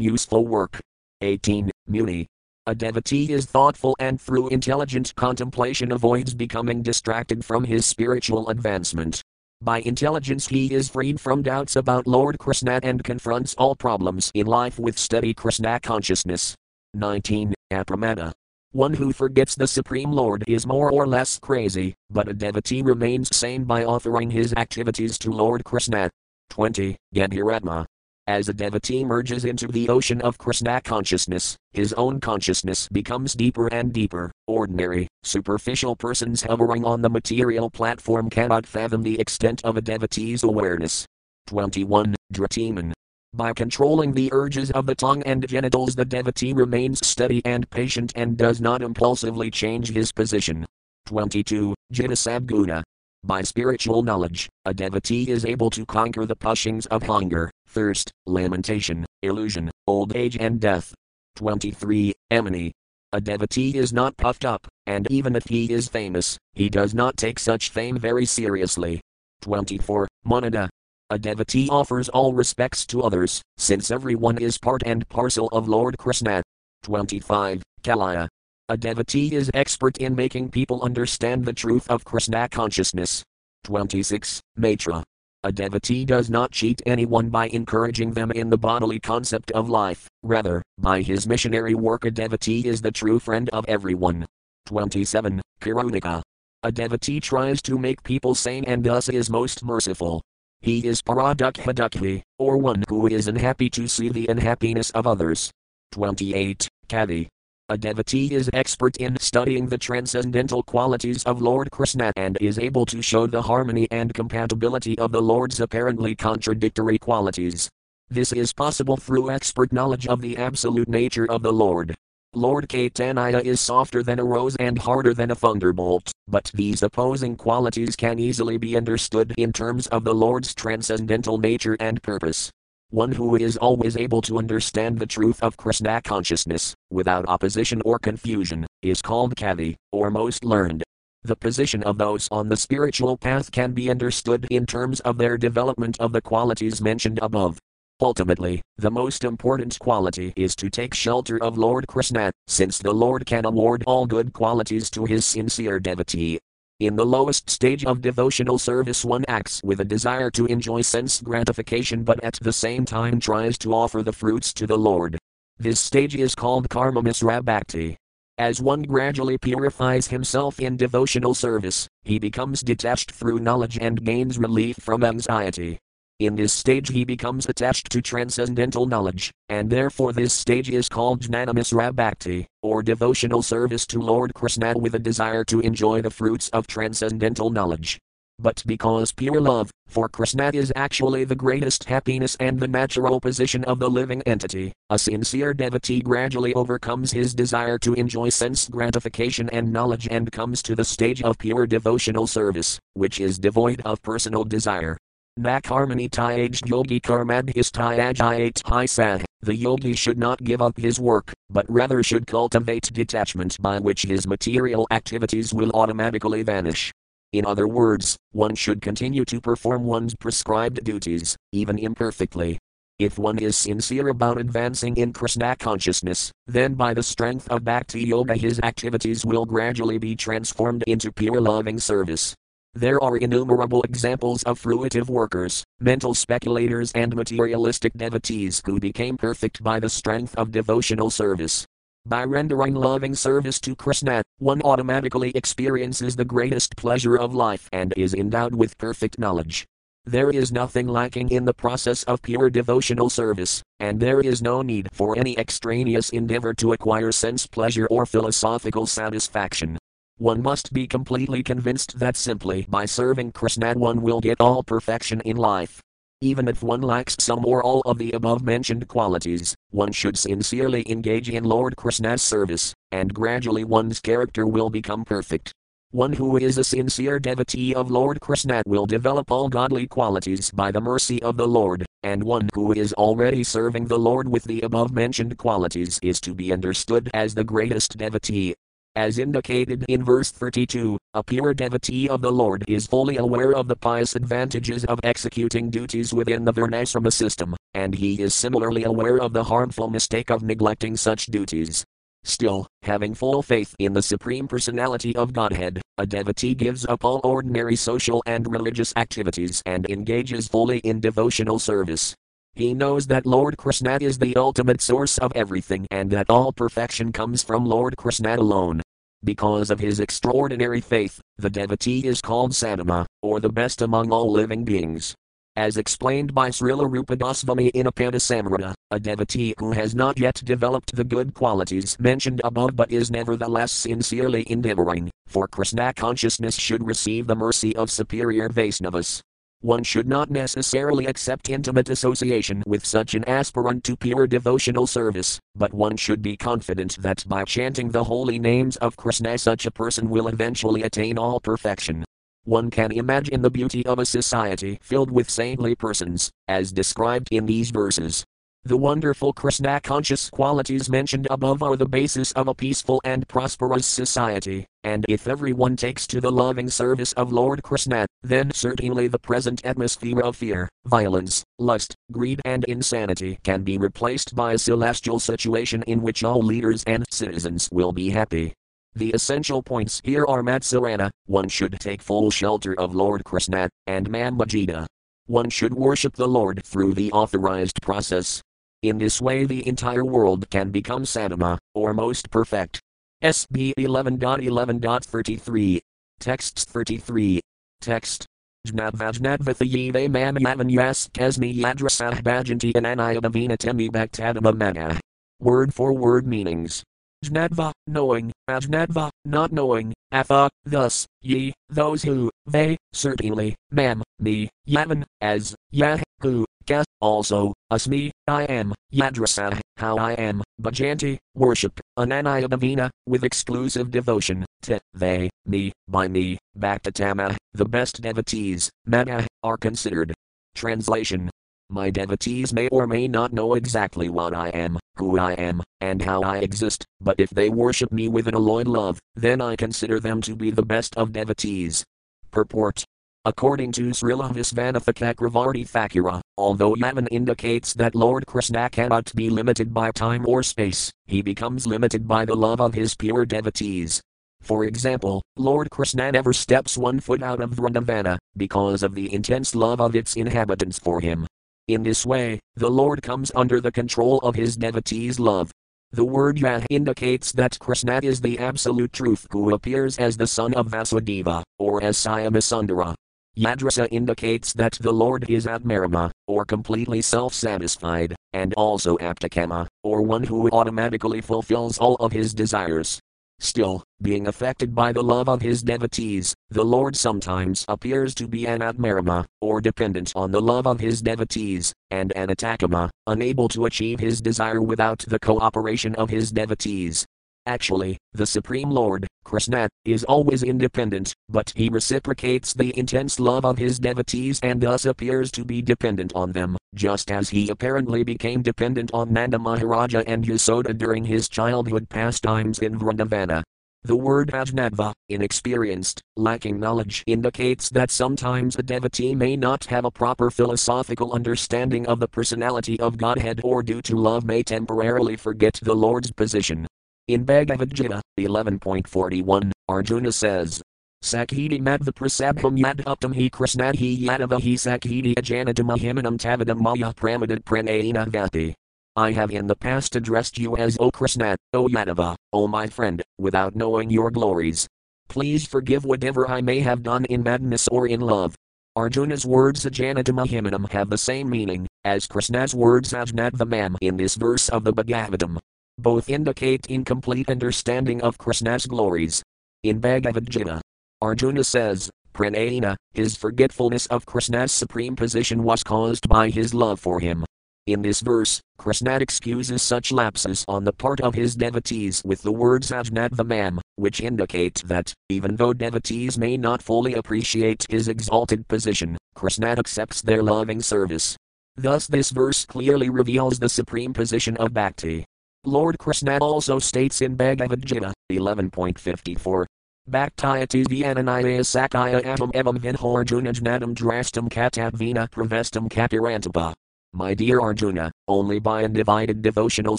[0.00, 0.80] useful work.
[1.20, 1.70] 18.
[1.86, 2.26] Muni.
[2.66, 9.20] A devotee is thoughtful and through intelligent contemplation avoids becoming distracted from his spiritual advancement.
[9.60, 14.46] By intelligence, he is freed from doubts about Lord Krishna and confronts all problems in
[14.46, 16.54] life with steady Krishna consciousness.
[16.94, 17.52] 19.
[17.72, 18.30] Apramada.
[18.70, 23.34] One who forgets the Supreme Lord is more or less crazy, but a devotee remains
[23.34, 26.10] sane by offering his activities to Lord Krishna.
[26.50, 26.96] 20.
[27.12, 27.86] Gandhiratma.
[28.28, 33.66] As a devotee merges into the ocean of Krishna consciousness, his own consciousness becomes deeper
[33.66, 34.30] and deeper.
[34.46, 40.44] Ordinary, superficial persons hovering on the material platform cannot fathom the extent of a devotee's
[40.44, 41.04] awareness.
[41.48, 42.14] 21.
[42.32, 42.92] Dratiman.
[43.34, 48.12] By controlling the urges of the tongue and genitals, the devotee remains steady and patient
[48.14, 50.64] and does not impulsively change his position.
[51.06, 51.74] 22.
[51.92, 52.84] Jitasabguna.
[53.24, 59.06] By spiritual knowledge, a devotee is able to conquer the pushings of hunger, thirst, lamentation,
[59.22, 60.94] illusion, old age, and death.
[61.36, 62.12] 23.
[62.30, 62.70] Emini.
[63.14, 67.16] A devotee is not puffed up, and even if he is famous, he does not
[67.16, 69.00] take such fame very seriously.
[69.42, 70.06] 24.
[70.26, 70.68] Monada.
[71.10, 75.98] A devotee offers all respects to others, since everyone is part and parcel of Lord
[75.98, 76.42] Krishna.
[76.84, 77.62] 25.
[77.82, 78.28] Kalaya.
[78.68, 83.22] A devotee is expert in making people understand the truth of Krishna consciousness.
[83.64, 84.40] 26.
[84.58, 85.02] Maitra.
[85.44, 90.08] A devotee does not cheat anyone by encouraging them in the bodily concept of life,
[90.22, 94.24] rather, by his missionary work, a devotee is the true friend of everyone.
[94.66, 95.42] 27.
[95.60, 96.22] Karunika.
[96.62, 100.22] A devotee tries to make people sane and thus is most merciful.
[100.60, 105.50] He is paradukha or one who is unhappy to see the unhappiness of others.
[105.90, 106.68] 28.
[106.88, 107.28] Kadi.
[107.72, 112.84] A devotee is expert in studying the transcendental qualities of Lord Krishna and is able
[112.84, 117.70] to show the harmony and compatibility of the Lord's apparently contradictory qualities.
[118.10, 121.94] This is possible through expert knowledge of the absolute nature of the Lord.
[122.34, 127.36] Lord Caitanya is softer than a rose and harder than a thunderbolt, but these opposing
[127.36, 132.50] qualities can easily be understood in terms of the Lord's transcendental nature and purpose.
[132.92, 137.98] One who is always able to understand the truth of Krishna consciousness, without opposition or
[137.98, 140.82] confusion, is called Kavi, or most learned.
[141.22, 145.38] The position of those on the spiritual path can be understood in terms of their
[145.38, 147.58] development of the qualities mentioned above.
[148.02, 153.24] Ultimately, the most important quality is to take shelter of Lord Krishna, since the Lord
[153.24, 156.38] can award all good qualities to his sincere devotee.
[156.82, 161.20] In the lowest stage of devotional service, one acts with a desire to enjoy sense
[161.20, 165.16] gratification but at the same time tries to offer the fruits to the Lord.
[165.58, 167.96] This stage is called karma misra bhakti.
[168.36, 174.36] As one gradually purifies himself in devotional service, he becomes detached through knowledge and gains
[174.36, 175.78] relief from anxiety.
[176.20, 181.20] In this stage, he becomes attached to transcendental knowledge, and therefore this stage is called
[181.20, 186.48] Jnanamisra Bhakti, or devotional service to Lord Krishna with a desire to enjoy the fruits
[186.50, 187.98] of transcendental knowledge.
[188.38, 193.62] But because pure love for Krishna is actually the greatest happiness and the natural position
[193.64, 199.48] of the living entity, a sincere devotee gradually overcomes his desire to enjoy sense gratification
[199.50, 204.02] and knowledge and comes to the stage of pure devotional service, which is devoid of
[204.02, 204.96] personal desire.
[205.40, 211.64] Nakarmani tyaj yogi karmadhis tyajayat hi The yogi should not give up his work, but
[211.70, 216.92] rather should cultivate detachment by which his material activities will automatically vanish.
[217.32, 222.58] In other words, one should continue to perform one's prescribed duties, even imperfectly.
[222.98, 228.04] If one is sincere about advancing in Krishna consciousness, then by the strength of Bhakti
[228.04, 232.34] Yoga his activities will gradually be transformed into pure loving service.
[232.74, 239.62] There are innumerable examples of fruitive workers, mental speculators, and materialistic devotees who became perfect
[239.62, 241.66] by the strength of devotional service.
[242.06, 247.92] By rendering loving service to Krishna, one automatically experiences the greatest pleasure of life and
[247.94, 249.66] is endowed with perfect knowledge.
[250.06, 254.62] There is nothing lacking in the process of pure devotional service, and there is no
[254.62, 259.76] need for any extraneous endeavor to acquire sense pleasure or philosophical satisfaction.
[260.18, 265.20] One must be completely convinced that simply by serving Krishna one will get all perfection
[265.22, 265.80] in life.
[266.20, 270.88] Even if one lacks some or all of the above mentioned qualities, one should sincerely
[270.88, 275.52] engage in Lord Krishna's service, and gradually one's character will become perfect.
[275.90, 280.70] One who is a sincere devotee of Lord Krishna will develop all godly qualities by
[280.70, 284.60] the mercy of the Lord, and one who is already serving the Lord with the
[284.60, 288.54] above mentioned qualities is to be understood as the greatest devotee.
[288.94, 293.66] As indicated in verse 32, a pure devotee of the Lord is fully aware of
[293.66, 299.18] the pious advantages of executing duties within the Varnashrama system, and he is similarly aware
[299.18, 301.86] of the harmful mistake of neglecting such duties.
[302.24, 307.22] Still, having full faith in the Supreme Personality of Godhead, a devotee gives up all
[307.24, 312.14] ordinary social and religious activities and engages fully in devotional service.
[312.54, 317.10] He knows that Lord Krishna is the ultimate source of everything and that all perfection
[317.10, 318.82] comes from Lord Krishna alone.
[319.24, 324.30] Because of his extraordinary faith, the devotee is called Sattama, or the best among all
[324.30, 325.14] living beings.
[325.56, 330.94] As explained by Srila Rupa Goswami in Upadesamrta, a devotee who has not yet developed
[330.94, 337.26] the good qualities mentioned above but is nevertheless sincerely endeavoring, for Krishna consciousness should receive
[337.26, 339.22] the mercy of superior Vaisnavas.
[339.62, 345.38] One should not necessarily accept intimate association with such an aspirant to pure devotional service,
[345.54, 349.70] but one should be confident that by chanting the holy names of Krishna such a
[349.70, 352.04] person will eventually attain all perfection.
[352.42, 357.46] One can imagine the beauty of a society filled with saintly persons, as described in
[357.46, 358.24] these verses.
[358.64, 363.84] The wonderful Krishna conscious qualities mentioned above are the basis of a peaceful and prosperous
[363.84, 369.18] society, and if everyone takes to the loving service of Lord Krishna, then certainly the
[369.18, 375.18] present atmosphere of fear, violence, lust, greed, and insanity can be replaced by a celestial
[375.18, 378.52] situation in which all leaders and citizens will be happy.
[378.94, 384.08] The essential points here are Matsarana, one should take full shelter of Lord Krishna, and
[384.08, 384.86] Manmajita.
[385.26, 388.40] One should worship the Lord through the authorized process,
[388.82, 392.80] in this way, the entire world can become Sattama, or most perfect.
[393.22, 395.80] SB 11.11.33.
[396.18, 397.40] Texts 33.
[397.80, 398.26] Text.
[398.66, 405.00] Jnadvajnadvathayive mamayavan yas kasmi yadrasah bhajanti anayadavina temi bhaktadama mana.
[405.40, 406.84] Word for word meanings.
[407.24, 415.04] Jnadva, knowing, Ajnadva, not knowing, Atha, thus, ye, those who, they, certainly, mam, me, yavan,
[415.20, 422.88] as, yah, who, Ka, also, Asmi, I am, Yadrasa, how I am, Bhajanti, worship, Ananayadavina,
[423.04, 430.14] with exclusive devotion, to, they, me, by me, Bhaktatama, the best devotees, Mana, are considered.
[430.54, 431.30] Translation
[431.68, 436.00] My devotees may or may not know exactly what I am, who I am, and
[436.00, 439.98] how I exist, but if they worship me with an alloyed love, then I consider
[439.98, 441.82] them to be the best of devotees.
[442.30, 442.84] Purport
[443.24, 449.72] According to Srila Visvanatha Cakravarti Thakura, although Yavan indicates that Lord Krishna cannot be limited
[449.72, 454.00] by time or space, he becomes limited by the love of his pure devotees.
[454.40, 459.54] For example, Lord Krishna never steps one foot out of Vrindavana, because of the intense
[459.54, 461.24] love of its inhabitants for him.
[461.68, 465.52] In this way, the Lord comes under the control of his devotees' love.
[465.92, 470.54] The word Yah indicates that Krishna is the absolute truth who appears as the son
[470.54, 472.96] of Vasudeva, or as Syamasundara.
[473.36, 480.02] Yadrasa indicates that the Lord is Atmarama, or completely self satisfied, and also Aptakama, or
[480.02, 483.00] one who automatically fulfills all of his desires.
[483.40, 488.46] Still, being affected by the love of his devotees, the Lord sometimes appears to be
[488.46, 493.64] an Atmarama, or dependent on the love of his devotees, and an Atakama, unable to
[493.64, 497.06] achieve his desire without the cooperation of his devotees.
[497.46, 503.56] Actually, the Supreme Lord, Krishna, is always independent, but he reciprocates the intense love of
[503.56, 508.42] his devotees and thus appears to be dependent on them, just as he apparently became
[508.42, 513.42] dependent on Nanda Maharaja and Yasoda during his childhood pastimes in Vrindavana.
[513.84, 519.90] The word ajnadva, inexperienced, lacking knowledge, indicates that sometimes a devotee may not have a
[519.90, 525.58] proper philosophical understanding of the personality of Godhead or due to love may temporarily forget
[525.62, 526.66] the Lord's position.
[527.08, 530.62] In Bhagavad Gita 11.41, Arjuna says,
[531.02, 538.06] Sakhiti Madhva Prasabham Yadhuptam He Krishnadhi Yadava He Sakhiti Ajanadam Ahimanam Tavadam Maya Pramadat Pranayana
[538.06, 538.54] Vati.
[538.94, 543.02] I have in the past addressed you as O Krishna, O Yadava, O my friend,
[543.18, 544.68] without knowing your glories.
[545.08, 548.36] Please forgive whatever I may have done in madness or in love.
[548.76, 554.62] Arjuna's words Ajanadamahimanam have the same meaning as Krishna's words Ajnadvamam in this verse of
[554.62, 555.40] the Bhagavatam.
[555.78, 559.22] Both indicate incomplete understanding of Krishna's glories.
[559.62, 560.60] In Bhagavad Gita,
[561.00, 567.00] Arjuna says, Pranayana, his forgetfulness of Krishna's supreme position was caused by his love for
[567.00, 567.24] him.
[567.66, 572.32] In this verse, Krishna excuses such lapses on the part of his devotees with the
[572.32, 578.98] words Ajnadvamam, which indicate that, even though devotees may not fully appreciate his exalted position,
[579.14, 581.16] Krishna accepts their loving service.
[581.56, 585.04] Thus, this verse clearly reveals the supreme position of bhakti.
[585.44, 589.44] Lord Krishna also states in Bhagavad Gita 11.54
[589.90, 596.54] Bhaktayati Vyananaya Sakaya Atam Evam Vinhorjunajnadam Drastam Katavina Pravestam Kapirantapa
[596.94, 599.78] my dear Arjuna, only by undivided devotional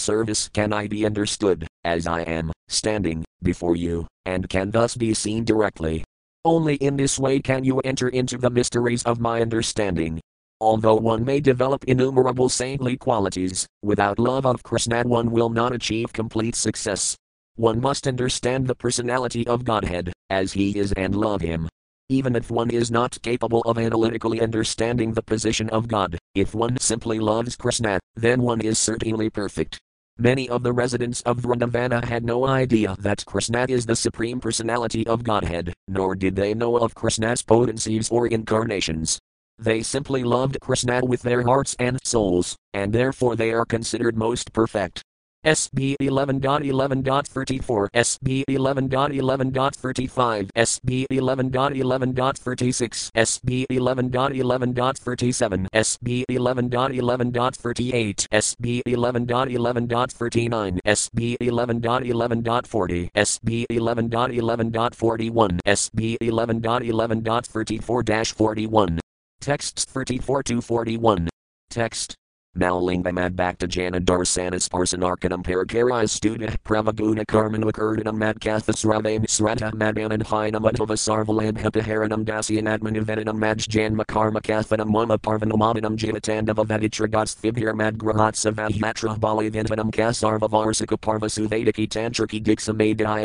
[0.00, 5.14] service can I be understood, as I am, standing, before you, and can thus be
[5.14, 6.02] seen directly.
[6.44, 10.20] Only in this way can you enter into the mysteries of my understanding.
[10.64, 16.10] Although one may develop innumerable saintly qualities, without love of Krishna one will not achieve
[16.14, 17.18] complete success.
[17.56, 21.68] One must understand the personality of Godhead, as he is and love him,
[22.08, 26.78] even if one is not capable of analytically understanding the position of God, if one
[26.78, 29.78] simply loves Krishna, then one is certainly perfect.
[30.16, 35.06] Many of the residents of Vrindavana had no idea that Krishna is the Supreme Personality
[35.06, 39.20] of Godhead, nor did they know of Krishna's potencies or incarnations.
[39.58, 44.52] They simply loved Krishna with their hearts and souls, and therefore they are considered most
[44.52, 45.04] perfect.
[45.44, 63.66] SB 11.11.34, SB 11.11.35, SB 11.11.36, SB 11.11.37, SB 11.11.38, SB 11.11.39, SB 11.11.40, SB
[63.70, 69.03] 11.11.41, SB 11.11.34-41.
[69.44, 71.28] Texts 34 to 41.
[71.68, 72.14] Text
[72.56, 80.96] Malingvamad Bhaktajana Darsanas Parsanarkanam Parakarai Student Pravaguna Karman Vakurdinam Madkathas Ravain Srata Madanam Hinam Adhava
[80.96, 89.90] Sarvalam Hepaharanam Dasyan Admanivedinam Majjan Makarma Kathanam Mama Parvanamadinam Jivatandava Vaditragas Thibhir Madgrahatsa Vahyatra Balivinvanam
[89.90, 90.96] Kasarva Varsika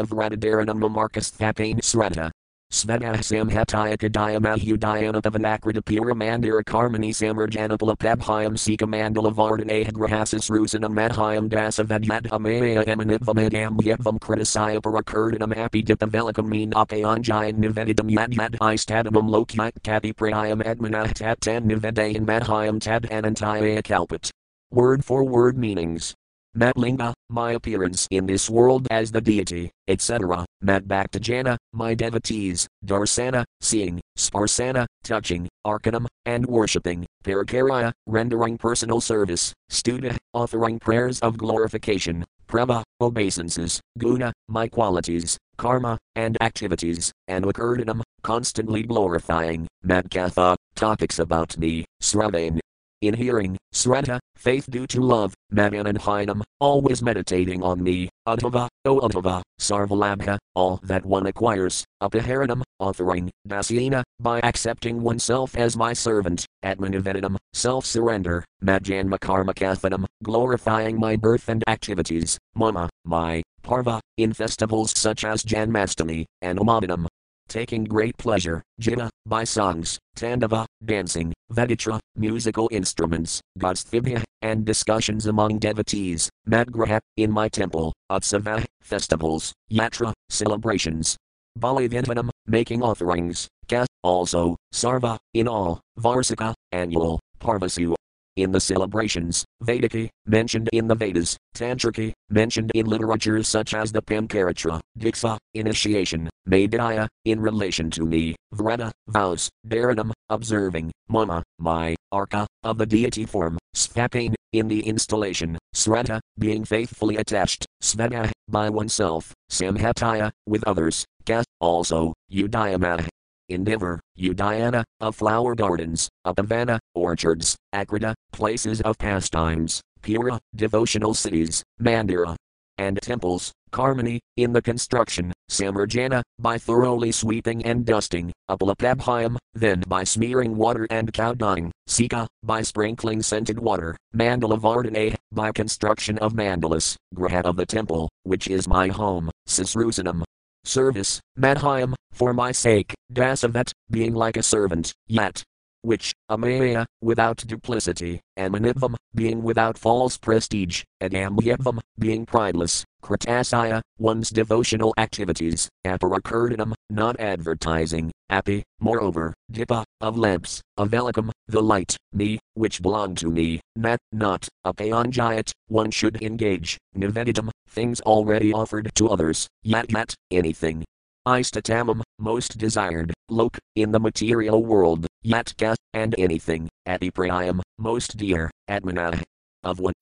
[0.10, 2.32] Vradadaranam Mamarkas Thapain Srata
[2.72, 11.50] Svedahasam Hatayakadaya Mahudayana Vanakrita Pura Mandira Karmani Samarjanapala Pabhyam Sika Mandala Vardana Grahasas Rusanam Madhyam
[11.50, 20.62] Dasa Vadyadhamaya Emanivamagam Yetvam Kritisaya Parakurdinam Apidita Velikameen Apayanjayan Nivedidam Yadyad Istadamam Lokyat Kati Prayam
[20.64, 24.30] Admanah Tatan Nivedayan Madhyam Tad Anantaya Kalpat.
[24.70, 26.14] Word for word meanings.
[26.58, 30.46] Matlinga, my appearance in this world as the deity, etc.
[30.64, 40.18] Matbhaktajana, my devotees, Darsana, seeing, Sparsana, touching, Arkanam, and worshipping, Parakarya, rendering personal service, Studa,
[40.34, 48.82] offering prayers of glorification, Prabha, obeisances, Guna, my qualities, Karma, and activities, and Vakurdinam, constantly
[48.82, 52.60] glorifying, Madkatha, topics about me, Sravain,
[53.02, 59.42] in hearing, srata, faith due to love, Madananhinam, always meditating on me, Uddhava, O Uddhava,
[59.60, 67.38] Sarvalabha, all that one acquires, Upaharanam, offering, Dasyana, by accepting oneself as my servant, Atmanivedinam,
[67.54, 75.44] self surrender, Majanmakarmakathanam, glorifying my birth and activities, Mama, my, Parva, in festivals such as
[75.44, 77.08] Janmastami, and Umadinam,
[77.50, 85.60] taking great pleasure, Jita, by songs, Tandava, dancing, Veditra, musical instruments, Gosthibhya, and discussions among
[85.60, 91.18] devotees, Madgraha, in my temple, Utsava, festivals, Yatra, celebrations,
[91.60, 97.96] Balivinvanam, making offerings, Ka, also, Sarva, in all, Varsika, annual, Parvasu,
[98.36, 104.02] in the celebrations, Vediki, mentioned in the Vedas, Tantriki, mentioned in literatures such as the
[104.02, 112.46] Pancaratra, Diksa, initiation, Madhya, in relation to me, Vrata, vows, Dharanam, observing, Mama, my, Arka,
[112.64, 119.34] of the deity form, Svapane, in the installation, Srata, being faithfully attached, Svada, by oneself,
[119.52, 123.08] Samhataya, with others, Ka, also, Udayama,
[123.50, 132.36] endeavor, Udayana, of flower gardens, Upavana, orchards, Akrita, places of pastimes, Pura, devotional cities, Mandira,
[132.78, 140.04] and temples, Karmani, in the construction, Samarjana, by thoroughly sweeping and dusting, Upalapabhyam, then by
[140.04, 146.34] smearing water and cow dung, Sika, by sprinkling scented water, Mandala Vardhane, by construction of
[146.34, 150.24] mandalas, Graha of the temple, which is my home, Sisrusanam.
[150.64, 155.44] Service, Madhyam, for my sake, Dasavat, being like a servant, yet,
[155.82, 164.30] which, Amaya, without duplicity, Amanitvam, being without false prestige, and Amyabvam, being prideless, Kritasaya, one's
[164.30, 172.82] devotional activities, Aparakurdinam, not advertising, Api, moreover, Dipa, of lamps, Avelakam, the light, me, which
[172.82, 179.10] belong to me, Nat, not, a Apayanjayat, one should engage, Niveditam, things already offered to
[179.10, 180.84] others, Yat Yat, anything,
[181.28, 189.24] Istatamam, most desired, Lok, in the material world, Yatka, and anything, Adiprayam, most dear, Atmanah,
[189.64, 189.94] of one.